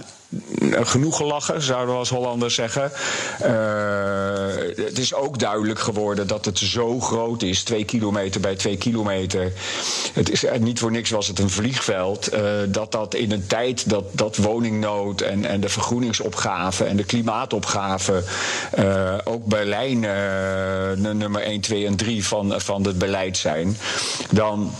genoeg 0.71 1.17
gelachen, 1.17 1.63
zouden 1.63 1.95
we 1.95 1.99
als 1.99 2.11
Hollanders 2.11 2.55
zeggen. 2.55 2.93
Uh, 3.43 3.49
het 4.85 4.99
is 4.99 5.15
ook 5.15 5.39
duidelijk 5.39 5.79
geworden 5.79 6.27
dat 6.27 6.45
het 6.45 6.59
zo 6.59 7.01
groot 7.01 7.43
is. 7.43 7.63
Twee 7.63 7.85
kilometer 7.85 8.41
bij 8.41 8.57
twee 8.57 8.77
kilometer. 8.77 9.53
Het 10.13 10.31
is 10.31 10.45
niet 10.59 10.79
voor 10.79 10.91
niks 10.91 11.11
was 11.11 11.27
het 11.27 11.39
een 11.39 11.51
vliegveld. 11.51 12.31
Dat 12.69 12.93
dat 12.93 13.15
in 13.15 13.33
een 13.33 13.47
tijd 13.47 13.89
dat, 13.89 14.05
dat 14.13 14.37
woningnood 14.37 15.21
en, 15.21 15.45
en 15.45 15.61
de 15.61 15.69
vergroeningsopgave 15.69 16.85
en 16.85 16.97
de 16.97 17.05
klimaatopgave. 17.05 18.23
Uh, 18.79 19.15
ook 19.25 19.45
Berlijn 19.45 20.01
nummer 21.01 21.43
1, 21.43 21.61
2 21.61 21.87
en 21.87 21.97
3 21.97 22.27
van, 22.27 22.61
van 22.61 22.87
het 22.87 22.99
beleid 22.99 23.37
zijn. 23.37 23.77
Dan 24.31 24.73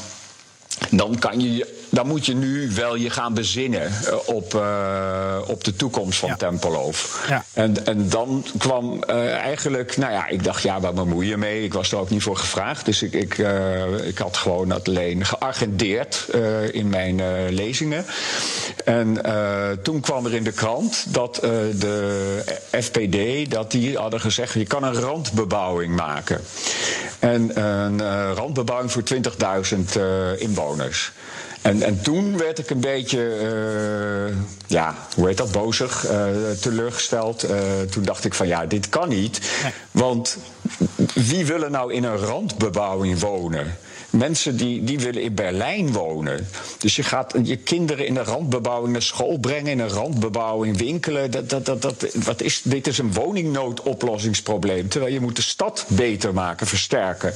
dan 0.89 1.13
kan 1.21 1.37
je 1.41 1.80
dan 1.91 2.07
moet 2.07 2.27
je 2.27 2.35
nu 2.35 2.71
wel 2.75 2.95
je 2.95 3.11
gaan 3.11 3.35
bezinnen 3.35 3.93
uh, 4.05 4.15
op, 4.25 4.55
uh, 4.55 5.37
op 5.47 5.65
de 5.65 5.77
toekomst 5.77 6.19
van 6.19 6.29
ja. 6.29 6.37
Tempelhof. 6.37 7.25
Ja. 7.29 7.45
En, 7.53 7.87
en 7.87 8.09
dan 8.09 8.45
kwam 8.59 9.05
uh, 9.11 9.33
eigenlijk, 9.33 9.97
nou 9.97 10.13
ja, 10.13 10.29
ik 10.29 10.45
dacht, 10.45 10.63
ja, 10.63 10.81
waar 10.81 10.95
bemoei 10.95 11.29
je 11.29 11.37
mee? 11.37 11.65
Ik 11.65 11.73
was 11.73 11.93
er 11.93 11.99
ook 11.99 12.11
niet 12.11 12.23
voor 12.23 12.37
gevraagd. 12.37 12.85
Dus 12.85 13.03
ik, 13.03 13.13
ik, 13.13 13.39
ik 14.05 14.19
had 14.19 14.37
gewoon 14.37 14.69
dat 14.69 14.89
alleen 14.89 15.25
geagendeerd 15.27 16.27
in 16.73 16.89
mijn 16.89 17.21
lezingen. 17.55 18.05
En 18.85 19.19
toen 19.83 20.01
kwam 20.01 20.27
er 20.27 20.35
in 20.35 20.45
de 20.45 20.53
krant 20.53 21.05
dat 21.09 21.35
de 21.35 22.43
FPD, 22.71 23.51
dat 23.51 23.71
die 23.71 23.97
hadden 23.97 24.21
gezegd, 24.21 24.55
je 24.55 24.67
kan 24.67 24.83
een 24.83 25.01
randbebouwing 25.01 25.97
maken. 25.97 26.41
En 27.19 27.63
een 27.63 28.35
randbebouwing 28.35 28.93
voor 28.93 29.03
20.000 29.03 30.01
inwoners. 30.39 31.13
En, 31.63 31.83
en 31.83 32.03
toen 32.03 32.39
werd 32.39 32.59
ik 32.59 32.71
een 32.71 32.81
beetje, 32.81 33.19
uh, 33.19 34.37
ja, 34.67 34.95
hoe 35.17 35.27
heet 35.27 35.37
dat, 35.37 35.53
bozig, 35.53 36.11
uh, 36.11 36.27
teleurgesteld. 36.61 37.45
Uh, 37.45 37.51
toen 37.91 38.03
dacht 38.03 38.25
ik 38.25 38.35
van 38.35 38.47
ja, 38.47 38.67
dit 38.67 38.89
kan 38.89 39.09
niet. 39.09 39.41
Want 39.91 40.37
wie 41.15 41.47
willen 41.47 41.71
nou 41.71 41.93
in 41.93 42.05
een 42.05 42.17
randbebouwing 42.17 43.21
wonen? 43.21 43.77
Mensen 44.11 44.57
die, 44.57 44.85
die 44.85 45.01
willen 45.01 45.23
in 45.23 45.35
Berlijn 45.35 45.93
wonen. 45.93 46.49
Dus 46.79 46.97
je 46.97 47.03
gaat 47.03 47.35
je 47.43 47.57
kinderen 47.57 48.07
in 48.07 48.17
een 48.17 48.25
randbebouwing 48.25 48.93
naar 48.93 49.03
school 49.03 49.39
brengen, 49.39 49.73
in 49.73 49.79
een 49.79 49.89
randbebouwing 49.89 50.79
winkelen. 50.79 51.31
Dat, 51.31 51.51
dat, 51.51 51.67
dat, 51.67 51.83
dat, 51.83 52.07
wat 52.25 52.43
is, 52.43 52.61
dit 52.65 52.87
is 52.87 52.99
een 52.99 53.13
woningnoodoplossingsprobleem. 53.13 54.89
Terwijl 54.89 55.13
je 55.13 55.21
moet 55.21 55.37
de 55.37 55.43
stad 55.43 55.85
beter 55.89 56.35
maken, 56.35 56.67
versterken. 56.67 57.35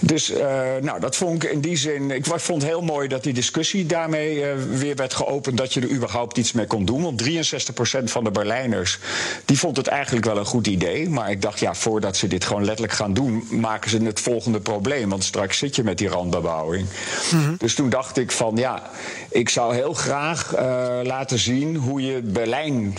Dus 0.00 0.30
uh, 0.30 0.38
nou, 0.80 1.00
dat 1.00 1.16
vond 1.16 1.44
ik 1.44 1.50
in 1.50 1.60
die 1.60 1.76
zin. 1.76 2.10
Ik 2.10 2.24
vond 2.26 2.62
het 2.62 2.70
heel 2.70 2.82
mooi 2.82 3.08
dat 3.08 3.22
die 3.22 3.32
discussie 3.32 3.86
daarmee 3.86 4.36
uh, 4.36 4.44
weer 4.70 4.96
werd 4.96 5.14
geopend. 5.14 5.56
Dat 5.56 5.74
je 5.74 5.80
er 5.80 5.90
überhaupt 5.90 6.38
iets 6.38 6.52
mee 6.52 6.66
kon 6.66 6.84
doen. 6.84 7.02
Want 7.02 7.22
63% 7.22 8.04
van 8.04 8.24
de 8.24 8.30
Berlijners 8.30 8.98
die 9.44 9.58
vond 9.58 9.76
het 9.76 9.86
eigenlijk 9.86 10.26
wel 10.26 10.36
een 10.36 10.44
goed 10.44 10.66
idee. 10.66 11.08
Maar 11.08 11.30
ik 11.30 11.42
dacht, 11.42 11.60
ja, 11.60 11.74
voordat 11.74 12.16
ze 12.16 12.26
dit 12.26 12.44
gewoon 12.44 12.64
letterlijk 12.64 12.92
gaan 12.92 13.14
doen, 13.14 13.46
maken 13.50 13.90
ze 13.90 14.02
het 14.02 14.20
volgende 14.20 14.60
probleem. 14.60 15.08
Want 15.08 15.24
straks 15.24 15.58
zit 15.58 15.76
je 15.76 15.84
met 15.84 15.98
die 15.98 16.08
randbebouwing. 16.08 16.86
Mm 17.32 17.44
-hmm. 17.44 17.54
Dus 17.58 17.74
toen 17.74 17.90
dacht 17.90 18.18
ik 18.18 18.30
van 18.30 18.56
ja, 18.56 18.90
ik 19.30 19.48
zou 19.48 19.74
heel 19.74 19.92
graag 19.92 20.56
uh, 20.56 20.60
laten 21.02 21.38
zien 21.38 21.76
hoe 21.76 22.02
je 22.02 22.20
Berlijn 22.22 22.96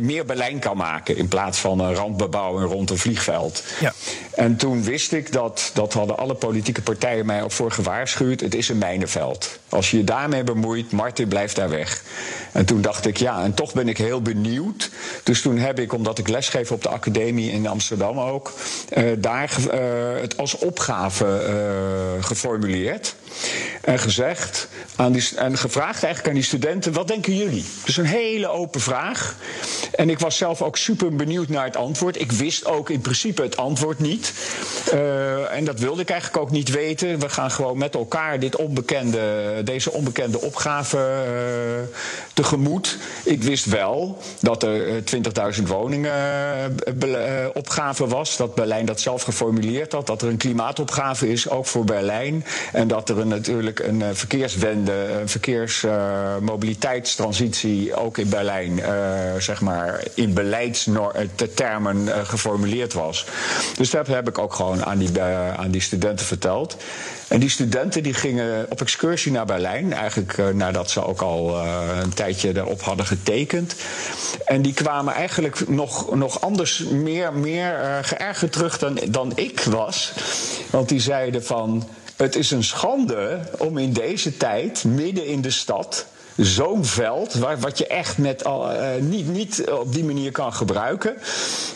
meer 0.00 0.24
Berlijn 0.24 0.58
kan 0.58 0.76
maken. 0.76 1.16
In 1.16 1.28
plaats 1.28 1.58
van 1.58 1.80
een 1.80 1.94
randbebouwing 1.94 2.70
rond 2.70 2.90
een 2.90 2.98
vliegveld. 2.98 3.62
Ja. 3.80 3.92
En 4.34 4.56
toen 4.56 4.82
wist 4.82 5.12
ik 5.12 5.32
dat, 5.32 5.70
dat 5.74 5.92
hadden 5.92 6.18
alle 6.18 6.27
politieke 6.34 6.82
partijen 6.82 7.26
mij 7.26 7.42
ook 7.42 7.52
voor 7.52 7.70
gewaarschuwd. 7.70 8.40
Het 8.40 8.54
is 8.54 8.68
een 8.68 8.78
mijnenveld. 8.78 9.58
Als 9.68 9.90
je 9.90 9.96
je 9.96 10.04
daarmee 10.04 10.44
bemoeit, 10.44 10.92
Martin 10.92 11.28
blijft 11.28 11.56
daar 11.56 11.70
weg. 11.70 12.02
En 12.52 12.64
toen 12.64 12.80
dacht 12.80 13.06
ik, 13.06 13.16
ja, 13.16 13.42
en 13.42 13.54
toch 13.54 13.72
ben 13.72 13.88
ik 13.88 13.98
heel 13.98 14.22
benieuwd. 14.22 14.90
Dus 15.22 15.40
toen 15.40 15.58
heb 15.58 15.78
ik, 15.78 15.92
omdat 15.92 16.18
ik 16.18 16.28
lesgeef 16.28 16.72
op 16.72 16.82
de 16.82 16.88
academie 16.88 17.50
in 17.50 17.66
Amsterdam 17.66 18.18
ook, 18.18 18.52
uh, 18.96 19.10
daar 19.18 19.56
uh, 19.58 20.20
het 20.20 20.36
als 20.36 20.58
opgave 20.58 21.24
uh, 21.26 22.24
geformuleerd. 22.24 23.14
En 23.80 23.98
gezegd 23.98 24.68
aan 24.96 25.12
die, 25.12 25.28
en 25.36 25.58
gevraagd 25.58 26.02
eigenlijk 26.02 26.28
aan 26.28 26.40
die 26.40 26.48
studenten: 26.48 26.92
wat 26.92 27.08
denken 27.08 27.36
jullie? 27.36 27.64
Dus 27.84 27.96
een 27.96 28.04
hele 28.04 28.48
open 28.48 28.80
vraag. 28.80 29.36
En 29.94 30.10
ik 30.10 30.18
was 30.18 30.36
zelf 30.36 30.62
ook 30.62 30.76
super 30.76 31.16
benieuwd 31.16 31.48
naar 31.48 31.64
het 31.64 31.76
antwoord. 31.76 32.20
Ik 32.20 32.32
wist 32.32 32.66
ook 32.66 32.90
in 32.90 33.00
principe 33.00 33.42
het 33.42 33.56
antwoord 33.56 33.98
niet. 33.98 34.32
En 35.50 35.64
dat 35.64 35.80
wilde 35.80 36.02
ik 36.02 36.10
eigenlijk 36.10 36.17
ook 36.38 36.50
niet 36.50 36.70
weten. 36.70 37.18
We 37.18 37.28
gaan 37.28 37.50
gewoon 37.50 37.78
met 37.78 37.94
elkaar 37.94 38.40
dit 38.40 38.56
onbekende, 38.56 39.60
deze 39.64 39.92
onbekende 39.92 40.40
opgave 40.40 40.98
uh, 40.98 41.04
tegemoet. 42.34 42.98
Ik 43.24 43.42
wist 43.42 43.64
wel 43.64 44.18
dat 44.40 44.62
er 44.62 45.02
20.000 45.56 45.62
woningen 45.66 46.12
uh, 47.04 47.16
opgave 47.52 48.06
was. 48.06 48.36
Dat 48.36 48.54
Berlijn 48.54 48.86
dat 48.86 49.00
zelf 49.00 49.22
geformuleerd 49.22 49.92
had. 49.92 50.06
Dat 50.06 50.22
er 50.22 50.28
een 50.28 50.36
klimaatopgave 50.36 51.30
is, 51.30 51.50
ook 51.50 51.66
voor 51.66 51.84
Berlijn. 51.84 52.44
En 52.72 52.88
dat 52.88 53.08
er 53.08 53.18
een, 53.18 53.28
natuurlijk 53.28 53.78
een 53.78 54.16
verkeerswende, 54.16 55.06
een 55.20 55.28
verkeersmobiliteitstransitie 55.28 57.94
ook 57.94 58.18
in 58.18 58.28
Berlijn, 58.28 58.80
zeg 59.38 59.60
maar, 59.60 60.04
in 60.14 60.34
beleidstermen 60.34 62.26
geformuleerd 62.26 62.92
was. 62.92 63.26
Dus 63.76 63.90
dat 63.90 64.06
heb 64.06 64.28
ik 64.28 64.38
ook 64.38 64.54
gewoon 64.54 64.84
aan 64.84 64.98
die, 64.98 65.22
aan 65.56 65.70
die 65.70 65.80
studenten 65.80 66.07
verteld. 66.16 66.76
En 67.28 67.40
die 67.40 67.50
studenten 67.50 68.02
die 68.02 68.14
gingen 68.14 68.66
op 68.68 68.80
excursie 68.80 69.32
naar 69.32 69.46
Berlijn, 69.46 69.92
eigenlijk 69.92 70.36
uh, 70.36 70.48
nadat 70.48 70.90
ze 70.90 71.04
ook 71.04 71.20
al 71.20 71.64
uh, 71.64 71.88
een 72.02 72.14
tijdje 72.14 72.52
daarop 72.52 72.80
hadden 72.80 73.06
getekend. 73.06 73.74
En 74.44 74.62
die 74.62 74.74
kwamen 74.74 75.14
eigenlijk 75.14 75.68
nog, 75.68 76.14
nog 76.14 76.40
anders, 76.40 76.78
meer, 76.78 77.32
meer 77.32 77.98
geërgerd 78.02 78.52
terug 78.52 78.78
dan, 78.78 78.98
dan 79.08 79.32
ik 79.34 79.60
was. 79.60 80.12
Want 80.70 80.88
die 80.88 81.00
zeiden 81.00 81.44
van. 81.44 81.88
Het 82.16 82.36
is 82.36 82.50
een 82.50 82.64
schande 82.64 83.40
om 83.58 83.78
in 83.78 83.92
deze 83.92 84.36
tijd, 84.36 84.84
midden 84.84 85.26
in 85.26 85.40
de 85.40 85.50
stad, 85.50 86.06
zo'n 86.38 86.84
veld, 86.84 87.34
waar, 87.34 87.58
wat 87.58 87.78
je 87.78 87.86
echt 87.86 88.18
met, 88.18 88.44
uh, 88.46 88.70
niet, 89.00 89.28
niet 89.28 89.70
op 89.70 89.92
die 89.92 90.04
manier 90.04 90.32
kan 90.32 90.52
gebruiken. 90.52 91.14
Uh, 91.14 91.20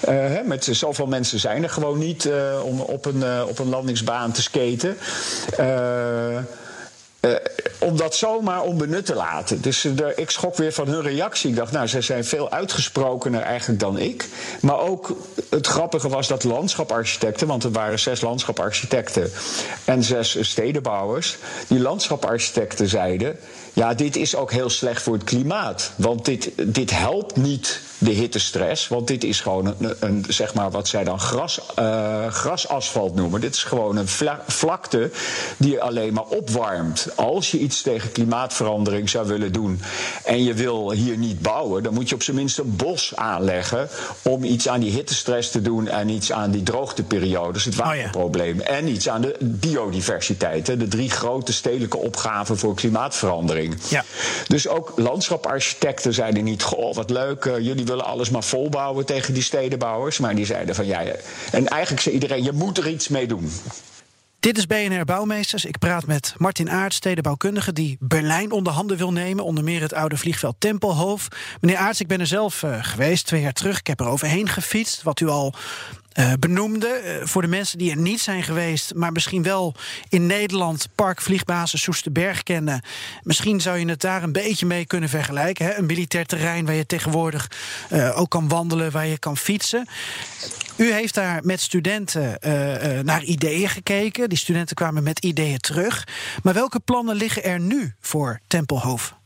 hè, 0.04 0.42
met 0.42 0.68
zoveel 0.70 1.06
mensen 1.06 1.40
zijn 1.40 1.62
er 1.62 1.70
gewoon 1.70 1.98
niet 1.98 2.24
uh, 2.24 2.64
om 2.64 2.80
op 2.80 3.04
een, 3.04 3.24
op 3.48 3.58
een 3.58 3.68
landingsbaan 3.68 4.32
te 4.32 4.42
skaten. 4.42 4.96
Uh, 5.60 6.36
om 7.78 7.96
dat 7.96 8.14
zomaar 8.14 8.62
onbenut 8.62 9.06
te 9.06 9.14
laten. 9.14 9.60
Dus 9.60 9.84
ik 10.16 10.30
schrok 10.30 10.56
weer 10.56 10.72
van 10.72 10.88
hun 10.88 11.02
reactie. 11.02 11.50
Ik 11.50 11.56
dacht, 11.56 11.72
nou, 11.72 11.86
ze 11.86 12.00
zijn 12.00 12.24
veel 12.24 12.50
uitgesprokener 12.50 13.40
eigenlijk 13.40 13.80
dan 13.80 13.98
ik. 13.98 14.28
Maar 14.60 14.78
ook 14.78 15.16
het 15.50 15.66
grappige 15.66 16.08
was 16.08 16.28
dat 16.28 16.44
landschaparchitecten, 16.44 17.46
want 17.46 17.64
er 17.64 17.70
waren 17.70 17.98
zes 17.98 18.20
landschaparchitecten 18.20 19.30
en 19.84 20.02
zes 20.02 20.36
stedenbouwers, 20.40 21.36
die 21.66 21.80
landschaparchitecten 21.80 22.88
zeiden. 22.88 23.36
Ja, 23.72 23.94
dit 23.94 24.16
is 24.16 24.36
ook 24.36 24.52
heel 24.52 24.70
slecht 24.70 25.02
voor 25.02 25.14
het 25.14 25.24
klimaat. 25.24 25.92
Want 25.96 26.24
dit, 26.24 26.50
dit 26.56 26.90
helpt 26.90 27.36
niet 27.36 27.80
de 28.02 28.10
hittestress. 28.10 28.88
Want 28.88 29.06
dit 29.06 29.24
is 29.24 29.40
gewoon 29.40 29.66
een, 29.66 29.94
een 30.00 30.24
zeg 30.28 30.54
maar 30.54 30.70
wat 30.70 30.88
zij 30.88 31.04
dan 31.04 31.20
gras, 31.20 31.60
uh, 31.78 32.26
grasasfalt 32.26 33.14
noemen. 33.14 33.40
Dit 33.40 33.54
is 33.54 33.62
gewoon 33.64 33.96
een 33.96 34.08
vlakte 34.46 35.10
die 35.56 35.70
je 35.70 35.80
alleen 35.80 36.12
maar 36.12 36.24
opwarmt. 36.24 37.08
Als 37.14 37.50
je 37.50 37.58
iets 37.58 37.82
tegen 37.82 38.12
klimaatverandering 38.12 39.10
zou 39.10 39.26
willen 39.26 39.52
doen 39.52 39.80
en 40.24 40.44
je 40.44 40.54
wil 40.54 40.90
hier 40.90 41.16
niet 41.16 41.40
bouwen, 41.40 41.82
dan 41.82 41.94
moet 41.94 42.08
je 42.08 42.14
op 42.14 42.22
zijn 42.22 42.36
minst 42.36 42.58
een 42.58 42.76
bos 42.76 43.12
aanleggen 43.16 43.88
om 44.22 44.44
iets 44.44 44.68
aan 44.68 44.80
die 44.80 44.92
hittestress 44.92 45.50
te 45.50 45.62
doen 45.62 45.88
en 45.88 46.08
iets 46.08 46.32
aan 46.32 46.50
die 46.50 46.62
droogteperiodes, 46.62 47.64
het 47.64 47.74
waterprobleem. 47.74 48.60
Oh 48.60 48.66
ja. 48.66 48.70
En 48.70 48.88
iets 48.88 49.08
aan 49.08 49.20
de 49.20 49.36
biodiversiteit. 49.40 50.66
Hè, 50.66 50.76
de 50.76 50.88
drie 50.88 51.10
grote 51.10 51.52
stedelijke 51.52 51.96
opgaven 51.96 52.58
voor 52.58 52.74
klimaatverandering. 52.74 53.61
Ja. 53.88 54.04
Dus 54.46 54.68
ook 54.68 54.92
landschaparchitecten 54.96 56.14
zeiden 56.14 56.44
niet: 56.44 56.62
Goh, 56.62 56.94
wat 56.94 57.10
leuk, 57.10 57.44
uh, 57.44 57.58
jullie 57.58 57.84
willen 57.84 58.04
alles 58.04 58.30
maar 58.30 58.44
volbouwen 58.44 59.06
tegen 59.06 59.34
die 59.34 59.42
stedenbouwers. 59.42 60.18
Maar 60.18 60.34
die 60.34 60.46
zeiden 60.46 60.74
van 60.74 60.86
ja. 60.86 61.02
En 61.52 61.68
eigenlijk 61.68 62.02
zei 62.02 62.14
iedereen: 62.14 62.42
je 62.42 62.52
moet 62.52 62.78
er 62.78 62.88
iets 62.88 63.08
mee 63.08 63.26
doen. 63.26 63.50
Dit 64.42 64.58
is 64.58 64.66
BNR 64.66 65.04
Bouwmeesters. 65.04 65.64
Ik 65.64 65.78
praat 65.78 66.06
met 66.06 66.34
Martin 66.36 66.70
Aarts, 66.70 66.96
stedenbouwkundige... 66.96 67.72
die 67.72 67.96
Berlijn 68.00 68.52
onder 68.52 68.72
handen 68.72 68.96
wil 68.96 69.12
nemen. 69.12 69.44
Onder 69.44 69.64
meer 69.64 69.80
het 69.80 69.92
oude 69.92 70.16
vliegveld 70.16 70.54
Tempelhof. 70.58 71.28
Meneer 71.60 71.78
Aarts, 71.78 72.00
ik 72.00 72.06
ben 72.06 72.20
er 72.20 72.26
zelf 72.26 72.62
uh, 72.62 72.78
geweest, 72.80 73.26
twee 73.26 73.40
jaar 73.40 73.52
terug. 73.52 73.78
Ik 73.78 73.86
heb 73.86 74.00
er 74.00 74.06
overheen 74.06 74.48
gefietst, 74.48 75.02
wat 75.02 75.20
u 75.20 75.28
al 75.28 75.54
uh, 76.18 76.32
benoemde. 76.38 77.02
Uh, 77.04 77.26
voor 77.26 77.42
de 77.42 77.48
mensen 77.48 77.78
die 77.78 77.90
er 77.90 77.96
niet 77.96 78.20
zijn 78.20 78.42
geweest, 78.42 78.94
maar 78.94 79.12
misschien 79.12 79.42
wel 79.42 79.74
in 80.08 80.26
Nederland 80.26 80.88
Park 80.94 81.20
Vliegbasis 81.20 81.82
Soesterberg 81.82 82.42
kennen. 82.42 82.82
Misschien 83.22 83.60
zou 83.60 83.78
je 83.78 83.88
het 83.88 84.00
daar 84.00 84.22
een 84.22 84.32
beetje 84.32 84.66
mee 84.66 84.86
kunnen 84.86 85.08
vergelijken. 85.08 85.66
Hè? 85.66 85.74
Een 85.74 85.86
militair 85.86 86.26
terrein 86.26 86.66
waar 86.66 86.74
je 86.74 86.86
tegenwoordig 86.86 87.50
uh, 87.92 88.18
ook 88.18 88.30
kan 88.30 88.48
wandelen, 88.48 88.90
waar 88.90 89.06
je 89.06 89.18
kan 89.18 89.36
fietsen. 89.36 89.88
U 90.76 90.92
heeft 90.92 91.14
daar 91.14 91.40
met 91.44 91.60
studenten 91.60 92.38
naar 93.04 93.22
ideeën 93.22 93.68
gekeken. 93.68 94.28
Die 94.28 94.38
studenten 94.38 94.76
kwamen 94.76 95.02
met 95.02 95.24
ideeën 95.24 95.58
terug. 95.58 96.06
Maar 96.42 96.54
welke 96.54 96.80
plannen 96.80 97.16
liggen 97.16 97.44
er 97.44 97.60
nu 97.60 97.94
voor 98.00 98.40
Tempelhof? 98.46 99.20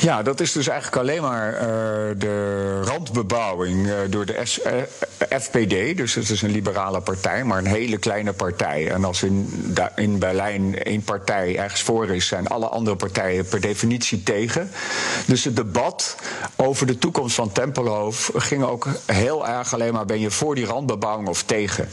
Ja, 0.00 0.22
dat 0.22 0.40
is 0.40 0.52
dus 0.52 0.68
eigenlijk 0.68 1.02
alleen 1.02 1.22
maar 1.22 1.52
uh, 1.52 1.60
de 2.16 2.80
randbebouwing 2.82 3.86
uh, 3.86 3.94
door 4.10 4.26
de 4.26 4.32
uh, 4.32 5.40
FPD. 5.40 5.96
Dus 5.96 6.14
het 6.14 6.30
is 6.30 6.42
een 6.42 6.50
liberale 6.50 7.00
partij, 7.00 7.44
maar 7.44 7.58
een 7.58 7.66
hele 7.66 7.98
kleine 7.98 8.32
partij. 8.32 8.90
En 8.90 9.04
als 9.04 9.22
in, 9.22 9.74
in 9.94 10.18
Berlijn 10.18 10.82
één 10.82 11.02
partij 11.02 11.58
ergens 11.58 11.82
voor 11.82 12.08
is, 12.08 12.26
zijn 12.26 12.46
alle 12.46 12.66
andere 12.66 12.96
partijen 12.96 13.46
per 13.48 13.60
definitie 13.60 14.22
tegen. 14.22 14.70
Dus 15.26 15.44
het 15.44 15.56
debat 15.56 16.16
over 16.56 16.86
de 16.86 16.98
toekomst 16.98 17.34
van 17.34 17.52
Tempelhof 17.52 18.30
ging 18.34 18.64
ook 18.64 18.88
heel 19.06 19.48
erg 19.48 19.74
alleen 19.74 19.92
maar: 19.92 20.06
ben 20.06 20.20
je 20.20 20.30
voor 20.30 20.54
die 20.54 20.66
randbebouwing 20.66 21.28
of 21.28 21.42
tegen? 21.42 21.88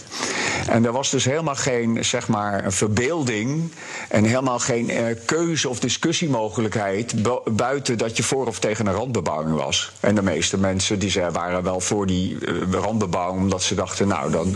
En 0.69 0.85
er 0.85 0.91
was 0.91 1.09
dus 1.09 1.25
helemaal 1.25 1.55
geen, 1.55 2.05
zeg 2.05 2.27
maar, 2.27 2.73
verbeelding 2.73 3.71
en 4.09 4.23
helemaal 4.23 4.59
geen 4.59 4.91
keuze 5.25 5.69
of 5.69 5.79
discussiemogelijkheid 5.79 7.13
buiten 7.55 7.94
dat 7.97 8.17
je 8.17 8.23
voor 8.23 8.47
of 8.47 8.59
tegen 8.59 8.87
een 8.87 8.93
randbebouwing 8.93 9.55
was. 9.55 9.91
En 9.99 10.15
de 10.15 10.21
meeste 10.21 10.57
mensen 10.57 10.99
die 10.99 11.09
ze 11.09 11.31
waren 11.31 11.63
wel 11.63 11.79
voor 11.79 12.05
die 12.05 12.37
uh, 12.39 12.71
randbebouwing, 12.71 13.41
omdat 13.41 13.63
ze 13.63 13.75
dachten, 13.75 14.07
nou 14.07 14.31
dan. 14.31 14.55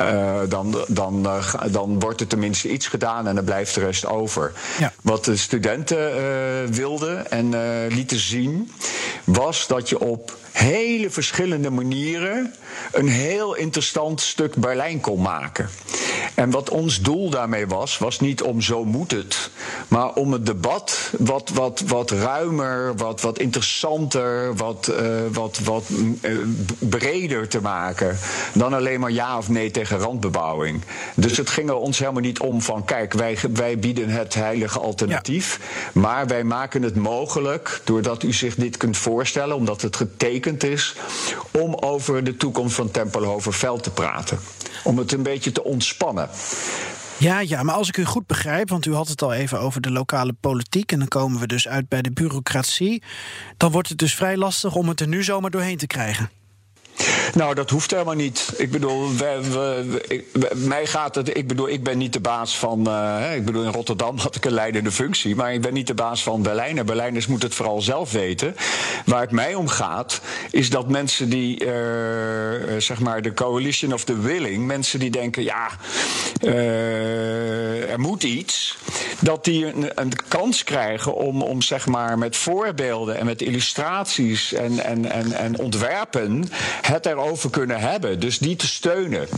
Uh, 0.00 0.40
dan, 0.48 0.84
dan, 0.88 1.26
uh, 1.26 1.54
dan 1.70 2.00
wordt 2.00 2.20
er 2.20 2.26
tenminste 2.26 2.70
iets 2.70 2.86
gedaan 2.86 3.26
en 3.26 3.34
dan 3.34 3.44
blijft 3.44 3.74
de 3.74 3.80
rest 3.80 4.06
over. 4.06 4.52
Ja. 4.78 4.92
Wat 5.02 5.24
de 5.24 5.36
studenten 5.36 6.12
wilden 6.72 7.30
en 7.30 7.54
lieten 7.88 8.18
zien, 8.18 8.72
was 9.24 9.66
dat 9.66 9.88
je 9.88 10.00
op 10.00 10.36
hele 10.52 11.10
verschillende 11.10 11.70
manieren 11.70 12.54
een 12.92 13.08
heel 13.08 13.54
interessant 13.54 14.20
stuk 14.20 14.54
Berlijn 14.54 15.00
kon 15.00 15.22
maken. 15.22 15.68
En 16.42 16.50
wat 16.50 16.70
ons 16.70 17.00
doel 17.00 17.30
daarmee 17.30 17.66
was, 17.66 17.98
was 17.98 18.20
niet 18.20 18.42
om 18.42 18.60
zo 18.60 18.84
moet 18.84 19.10
het, 19.10 19.50
maar 19.88 20.12
om 20.12 20.32
het 20.32 20.46
debat 20.46 21.10
wat, 21.18 21.50
wat, 21.54 21.82
wat 21.86 22.10
ruimer, 22.10 22.96
wat, 22.96 23.20
wat 23.20 23.38
interessanter, 23.38 24.56
wat, 24.56 24.92
uh, 25.00 25.06
wat, 25.32 25.58
wat 25.58 25.84
uh, 26.22 26.38
breder 26.78 27.48
te 27.48 27.60
maken 27.60 28.18
dan 28.54 28.72
alleen 28.72 29.00
maar 29.00 29.10
ja 29.10 29.38
of 29.38 29.48
nee 29.48 29.70
tegen 29.70 29.98
randbebouwing. 29.98 30.82
Dus 31.14 31.36
het 31.36 31.50
ging 31.50 31.68
er 31.68 31.74
ons 31.74 31.98
helemaal 31.98 32.22
niet 32.22 32.40
om 32.40 32.62
van 32.62 32.84
kijk, 32.84 33.12
wij, 33.12 33.38
wij 33.52 33.78
bieden 33.78 34.08
het 34.08 34.34
heilige 34.34 34.80
alternatief, 34.80 35.60
ja. 35.92 36.00
maar 36.00 36.26
wij 36.26 36.44
maken 36.44 36.82
het 36.82 36.96
mogelijk, 36.96 37.80
doordat 37.84 38.22
u 38.22 38.32
zich 38.32 38.54
dit 38.54 38.76
kunt 38.76 38.96
voorstellen, 38.96 39.56
omdat 39.56 39.82
het 39.82 39.96
getekend 39.96 40.64
is, 40.64 40.96
om 41.50 41.74
over 41.74 42.24
de 42.24 42.36
toekomst 42.36 42.74
van 42.74 42.90
Tempelhoverveld 42.90 43.82
te 43.82 43.90
praten. 43.90 44.38
Om 44.84 44.98
het 44.98 45.12
een 45.12 45.22
beetje 45.22 45.52
te 45.52 45.64
ontspannen. 45.64 46.28
Ja, 47.16 47.40
ja, 47.40 47.62
maar 47.62 47.74
als 47.74 47.88
ik 47.88 47.96
u 47.96 48.04
goed 48.04 48.26
begrijp, 48.26 48.68
want 48.68 48.86
u 48.86 48.94
had 48.94 49.08
het 49.08 49.22
al 49.22 49.32
even 49.32 49.60
over 49.60 49.80
de 49.80 49.90
lokale 49.90 50.32
politiek. 50.40 50.92
En 50.92 50.98
dan 50.98 51.08
komen 51.08 51.40
we 51.40 51.46
dus 51.46 51.68
uit 51.68 51.88
bij 51.88 52.02
de 52.02 52.12
bureaucratie. 52.12 53.02
Dan 53.56 53.70
wordt 53.70 53.88
het 53.88 53.98
dus 53.98 54.14
vrij 54.14 54.36
lastig 54.36 54.74
om 54.74 54.88
het 54.88 55.00
er 55.00 55.08
nu 55.08 55.22
zomaar 55.22 55.50
doorheen 55.50 55.76
te 55.76 55.86
krijgen. 55.86 56.30
Nou, 57.34 57.54
dat 57.54 57.70
hoeft 57.70 57.90
helemaal 57.90 58.14
niet. 58.14 58.52
Ik 58.56 58.70
bedoel, 58.70 59.16
we, 59.16 60.00
ik, 60.08 60.24
mij 60.54 60.86
gaat 60.86 61.14
het. 61.14 61.36
Ik 61.36 61.48
bedoel, 61.48 61.68
ik 61.68 61.82
ben 61.82 61.98
niet 61.98 62.12
de 62.12 62.20
baas 62.20 62.58
van. 62.58 62.88
Uh, 62.88 63.34
ik 63.36 63.44
bedoel, 63.44 63.64
in 63.64 63.72
Rotterdam 63.72 64.18
had 64.18 64.34
ik 64.36 64.44
een 64.44 64.52
leidende 64.52 64.90
functie. 64.90 65.36
Maar 65.36 65.52
ik 65.52 65.60
ben 65.60 65.72
niet 65.72 65.86
de 65.86 65.94
baas 65.94 66.22
van 66.22 66.42
Berlijn. 66.42 66.78
En 66.78 66.86
Berlijners 66.86 67.26
moeten 67.26 67.48
het 67.48 67.56
vooral 67.56 67.82
zelf 67.82 68.12
weten. 68.12 68.56
Waar 69.04 69.20
het 69.20 69.30
mij 69.30 69.54
om 69.54 69.68
gaat, 69.68 70.20
is 70.50 70.70
dat 70.70 70.88
mensen 70.88 71.28
die. 71.28 71.64
Uh, 71.64 71.70
zeg 72.78 73.00
maar, 73.00 73.22
de 73.22 73.34
coalition 73.34 73.92
of 73.92 74.04
the 74.04 74.18
willing. 74.18 74.66
Mensen 74.66 74.98
die 74.98 75.10
denken, 75.10 75.42
ja. 75.42 75.68
Er 77.88 78.00
moet 78.00 78.22
iets. 78.22 78.76
Dat 79.22 79.44
die 79.44 79.66
een, 79.66 79.90
een, 79.94 80.12
kans 80.28 80.64
krijgen 80.64 81.14
om, 81.14 81.42
om, 81.42 81.62
zeg 81.62 81.86
maar, 81.86 82.18
met 82.18 82.36
voorbeelden 82.36 83.18
en 83.18 83.26
met 83.26 83.42
illustraties 83.42 84.52
en, 84.52 84.84
en, 84.84 85.10
en, 85.10 85.32
en 85.32 85.58
ontwerpen 85.58 86.50
het 86.82 87.06
erover 87.06 87.50
kunnen 87.50 87.80
hebben. 87.80 88.20
Dus 88.20 88.38
die 88.38 88.56
te 88.56 88.66
steunen. 88.66 89.28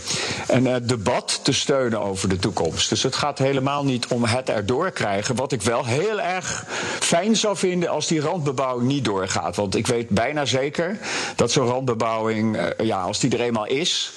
En 0.49 0.65
het 0.65 0.89
debat 0.89 1.41
te 1.43 1.53
steunen 1.53 2.01
over 2.01 2.29
de 2.29 2.39
toekomst. 2.39 2.89
Dus 2.89 3.03
het 3.03 3.17
gaat 3.17 3.39
helemaal 3.39 3.85
niet 3.85 4.07
om 4.07 4.25
het 4.25 4.49
erdoor 4.49 4.91
krijgen. 4.91 5.37
Wat 5.37 5.53
ik 5.53 5.63
wel 5.63 5.85
heel 5.85 6.21
erg 6.21 6.65
fijn 7.01 7.37
zou 7.37 7.57
vinden 7.57 7.89
als 7.89 8.07
die 8.07 8.21
randbebouwing 8.21 8.89
niet 8.89 9.05
doorgaat. 9.05 9.57
Want 9.57 9.77
ik 9.77 9.87
weet 9.87 10.09
bijna 10.09 10.45
zeker 10.45 10.99
dat 11.37 11.53
zo'n 11.53 11.67
randbebouwing, 11.67 12.57
eh, 12.57 12.87
ja, 12.87 13.03
als 13.03 13.21
die 13.21 13.31
er 13.31 13.41
eenmaal 13.41 13.67
is, 13.67 14.13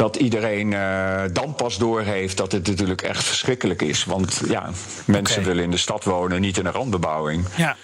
dat 0.00 0.16
iedereen 0.16 0.72
uh, 0.72 1.22
dan 1.32 1.54
pas 1.54 1.78
doorheeft 1.78 2.36
dat 2.36 2.52
het 2.52 2.66
natuurlijk 2.66 3.02
echt 3.02 3.24
verschrikkelijk 3.24 3.82
is. 3.82 4.04
Want 4.04 4.40
ja, 4.48 4.70
mensen 5.04 5.38
okay. 5.38 5.48
willen 5.48 5.64
in 5.64 5.70
de 5.70 5.76
stad 5.76 6.04
wonen, 6.04 6.40
niet 6.40 6.58
in 6.58 6.66
een 6.66 6.72
randbebouwing. 6.72 7.44
Ja. 7.56 7.76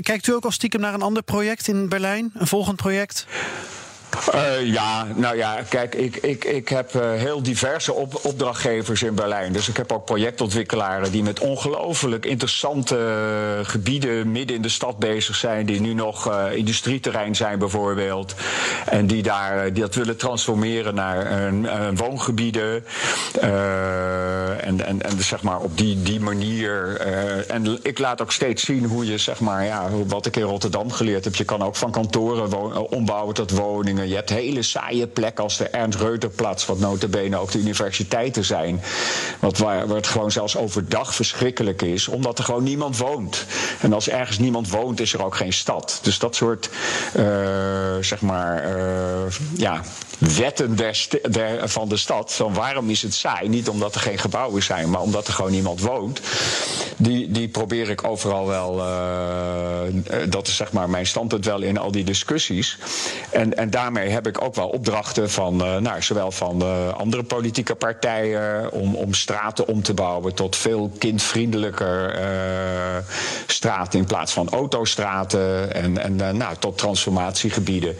Kijkt 0.00 0.26
u 0.26 0.32
ook 0.32 0.44
al 0.44 0.50
stiekem 0.50 0.80
naar 0.80 0.94
een 0.94 1.02
ander 1.02 1.22
project 1.22 1.68
in 1.68 1.88
Berlijn? 1.88 2.32
Een 2.34 2.46
volgend 2.46 2.76
project? 2.76 3.26
Uh, 4.34 4.72
ja, 4.72 5.06
nou 5.14 5.36
ja, 5.36 5.56
kijk, 5.68 5.94
ik, 5.94 6.16
ik, 6.16 6.44
ik 6.44 6.68
heb 6.68 6.94
uh, 6.94 7.02
heel 7.12 7.42
diverse 7.42 7.92
op, 7.92 8.20
opdrachtgevers 8.22 9.02
in 9.02 9.14
Berlijn. 9.14 9.52
Dus 9.52 9.68
ik 9.68 9.76
heb 9.76 9.92
ook 9.92 10.04
projectontwikkelaren 10.04 11.12
die 11.12 11.22
met 11.22 11.40
ongelooflijk 11.40 12.24
interessante 12.26 12.96
uh, 12.96 13.66
gebieden 13.66 14.32
midden 14.32 14.56
in 14.56 14.62
de 14.62 14.68
stad 14.68 14.98
bezig 14.98 15.36
zijn. 15.36 15.66
Die 15.66 15.80
nu 15.80 15.94
nog 15.94 16.32
industrieterrein 16.52 17.36
zijn, 17.36 17.58
bijvoorbeeld. 17.58 18.34
En 18.86 19.06
die, 19.06 19.22
daar, 19.22 19.72
die 19.72 19.82
dat 19.82 19.94
willen 19.94 20.16
transformeren 20.16 20.94
naar 20.94 21.52
woongebieden. 21.94 22.84
en, 23.40 24.86
en, 24.86 25.02
en 25.02 25.22
zeg 25.22 25.42
maar 25.42 25.60
op 25.60 25.78
die, 25.78 26.02
die 26.02 26.20
manier. 26.20 27.00
en 27.48 27.78
ik 27.82 27.98
laat 27.98 28.22
ook 28.22 28.32
steeds 28.32 28.64
zien 28.64 28.84
hoe 28.84 29.06
je, 29.06 29.18
zeg 29.18 29.40
maar, 29.40 29.64
ja, 29.64 29.88
wat 30.06 30.26
ik 30.26 30.36
in 30.36 30.42
Rotterdam 30.42 30.92
geleerd 30.92 31.24
heb. 31.24 31.34
Je 31.34 31.44
kan 31.44 31.62
ook 31.62 31.76
van 31.76 31.90
kantoren 31.90 32.90
ombouwen 32.90 33.34
tot 33.34 33.50
woningen. 33.50 34.03
Je 34.08 34.14
hebt 34.14 34.30
hele 34.30 34.62
saaie 34.62 35.06
plekken 35.06 35.44
als 35.44 35.56
de 35.56 35.68
Ernst 35.68 35.98
Reuterplatz, 35.98 36.66
wat 36.66 36.78
notabene 36.78 37.36
ook 37.36 37.50
de 37.50 37.58
universiteiten 37.58 38.44
zijn. 38.44 38.82
Wat 39.40 39.58
waar, 39.58 39.88
het 39.88 40.06
gewoon 40.06 40.32
zelfs 40.32 40.56
overdag 40.56 41.14
verschrikkelijk 41.14 41.82
is, 41.82 42.08
omdat 42.08 42.38
er 42.38 42.44
gewoon 42.44 42.62
niemand 42.62 42.96
woont. 42.98 43.46
En 43.80 43.92
als 43.92 44.08
ergens 44.08 44.38
niemand 44.38 44.70
woont, 44.70 45.00
is 45.00 45.12
er 45.12 45.24
ook 45.24 45.34
geen 45.34 45.52
stad. 45.52 45.98
Dus 46.02 46.18
dat 46.18 46.36
soort, 46.36 46.70
uh, 47.16 47.24
zeg 48.00 48.20
maar, 48.20 48.76
uh, 48.76 49.32
ja, 49.56 49.82
wetten 50.18 50.76
van 51.68 51.88
de 51.88 51.96
stad. 51.96 52.32
Van 52.32 52.54
waarom 52.54 52.90
is 52.90 53.02
het 53.02 53.14
saai? 53.14 53.48
Niet 53.48 53.68
omdat 53.68 53.94
er 53.94 54.00
geen 54.00 54.18
gebouwen 54.18 54.62
zijn, 54.62 54.90
maar 54.90 55.00
omdat 55.00 55.26
er 55.26 55.32
gewoon 55.32 55.50
niemand 55.50 55.80
woont. 55.80 56.20
Die, 56.96 57.30
die 57.30 57.48
probeer 57.48 57.90
ik 57.90 58.04
overal 58.04 58.46
wel. 58.46 58.78
Uh, 58.78 60.28
dat 60.28 60.46
is 60.46 60.56
zeg 60.56 60.72
maar 60.72 60.90
mijn 60.90 61.06
standpunt 61.06 61.44
wel 61.44 61.62
in 61.62 61.78
al 61.78 61.90
die 61.90 62.04
discussies. 62.04 62.78
En, 63.30 63.56
en 63.56 63.70
daarmee 63.70 64.08
heb 64.08 64.26
ik 64.26 64.42
ook 64.42 64.54
wel 64.54 64.68
opdrachten 64.68 65.30
van, 65.30 65.66
uh, 65.66 65.76
nou, 65.76 66.02
zowel 66.02 66.30
van 66.30 66.62
andere 66.96 67.22
politieke 67.22 67.74
partijen. 67.74 68.72
Om, 68.72 68.94
om 68.94 69.14
straten 69.14 69.68
om 69.68 69.82
te 69.82 69.94
bouwen 69.94 70.34
tot 70.34 70.56
veel 70.56 70.92
kindvriendelijker 70.98 72.18
straten 73.46 73.98
in 73.98 74.04
plaats 74.04 74.32
van 74.32 74.48
autostraten. 74.48 75.74
En, 75.74 75.98
en 75.98 76.36
nou, 76.36 76.56
tot 76.58 76.78
transformatiegebieden. 76.78 77.96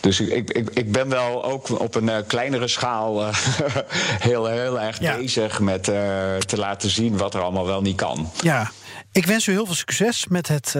Dus 0.00 0.20
ik, 0.20 0.50
ik, 0.50 0.70
ik 0.74 0.92
ben 0.92 1.08
wel 1.08 1.44
ook 1.56 1.80
op 1.80 1.94
een 1.94 2.08
uh, 2.08 2.16
kleinere 2.26 2.68
schaal 2.68 3.22
uh, 3.22 3.34
heel, 4.28 4.46
heel 4.46 4.80
erg 4.80 5.00
ja. 5.00 5.16
bezig 5.16 5.60
met 5.60 5.88
uh, 5.88 5.94
te 6.36 6.56
laten 6.56 6.90
zien 6.90 7.16
wat 7.16 7.34
er 7.34 7.40
allemaal 7.40 7.66
wel 7.66 7.80
niet 7.80 7.96
kan. 7.96 8.30
Ja, 8.42 8.70
ik 9.12 9.26
wens 9.26 9.46
u 9.46 9.52
heel 9.52 9.66
veel 9.66 9.74
succes 9.74 10.26
met 10.26 10.48
het 10.48 10.74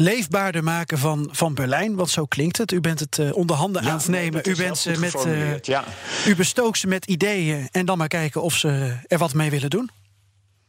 leefbaarder 0.00 0.64
maken 0.64 0.98
van, 0.98 1.28
van 1.32 1.54
Berlijn. 1.54 1.94
Want 1.94 2.10
zo 2.10 2.24
klinkt 2.24 2.56
het. 2.56 2.72
U 2.72 2.80
bent 2.80 3.00
het 3.00 3.18
uh, 3.18 3.34
onder 3.36 3.56
handen 3.56 3.82
ja, 3.82 3.90
aan 3.90 3.96
het 3.96 4.08
nemen. 4.08 4.42
U, 4.48 4.56
bent 4.56 4.78
ze 4.78 4.98
met, 4.98 5.26
uh, 5.26 5.58
ja. 5.58 5.84
u 6.26 6.36
bestookt 6.36 6.78
ze 6.78 6.86
met 6.86 7.04
ideeën. 7.04 7.68
En 7.70 7.86
dan 7.86 7.98
maar 7.98 8.08
kijken 8.08 8.42
of 8.42 8.54
ze 8.54 8.96
er 9.06 9.18
wat 9.18 9.34
mee 9.34 9.50
willen 9.50 9.70
doen. 9.70 9.90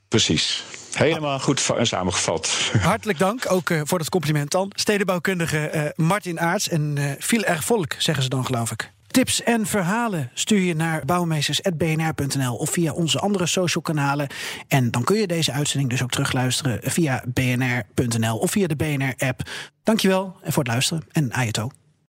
Precies. 0.08 0.64
Helemaal 0.94 1.40
goed 1.40 1.72
samengevat. 1.82 2.50
Hartelijk 2.82 3.20
dank, 3.20 3.52
ook 3.52 3.70
uh, 3.70 3.82
voor 3.84 3.98
dat 3.98 4.10
compliment 4.10 4.52
dan. 4.52 4.72
Stedenbouwkundige 4.76 5.94
Martin 5.96 6.40
Aarts 6.40 6.70
en 6.70 7.16
veel 7.20 7.44
erg 7.44 7.64
volk, 7.64 7.94
zeggen 7.98 8.24
ze 8.24 8.30
dan 8.30 8.46
geloof 8.46 8.72
ik. 8.72 8.92
Tips 9.12 9.44
en 9.44 9.66
verhalen 9.66 10.30
stuur 10.34 10.60
je 10.60 10.76
naar 10.76 11.06
bouwmeesters.bnr.nl 11.06 12.56
of 12.56 12.70
via 12.70 12.94
onze 12.94 13.20
andere 13.20 13.46
social 13.46 13.84
kanalen. 13.84 14.28
En 14.68 14.92
dan 14.92 15.04
kun 15.04 15.18
je 15.18 15.28
deze 15.28 15.52
uitzending 15.52 15.90
dus 15.90 16.04
ook 16.04 16.12
terugluisteren 16.12 16.80
via 16.84 17.24
bnr.nl 17.28 18.38
of 18.38 18.52
via 18.52 18.68
de 18.68 18.76
BNR-app. 18.76 19.42
Dankjewel 19.84 20.36
voor 20.44 20.64
het 20.64 20.72
luisteren 20.72 21.04
en 21.12 21.34
ajeto. 21.34 21.70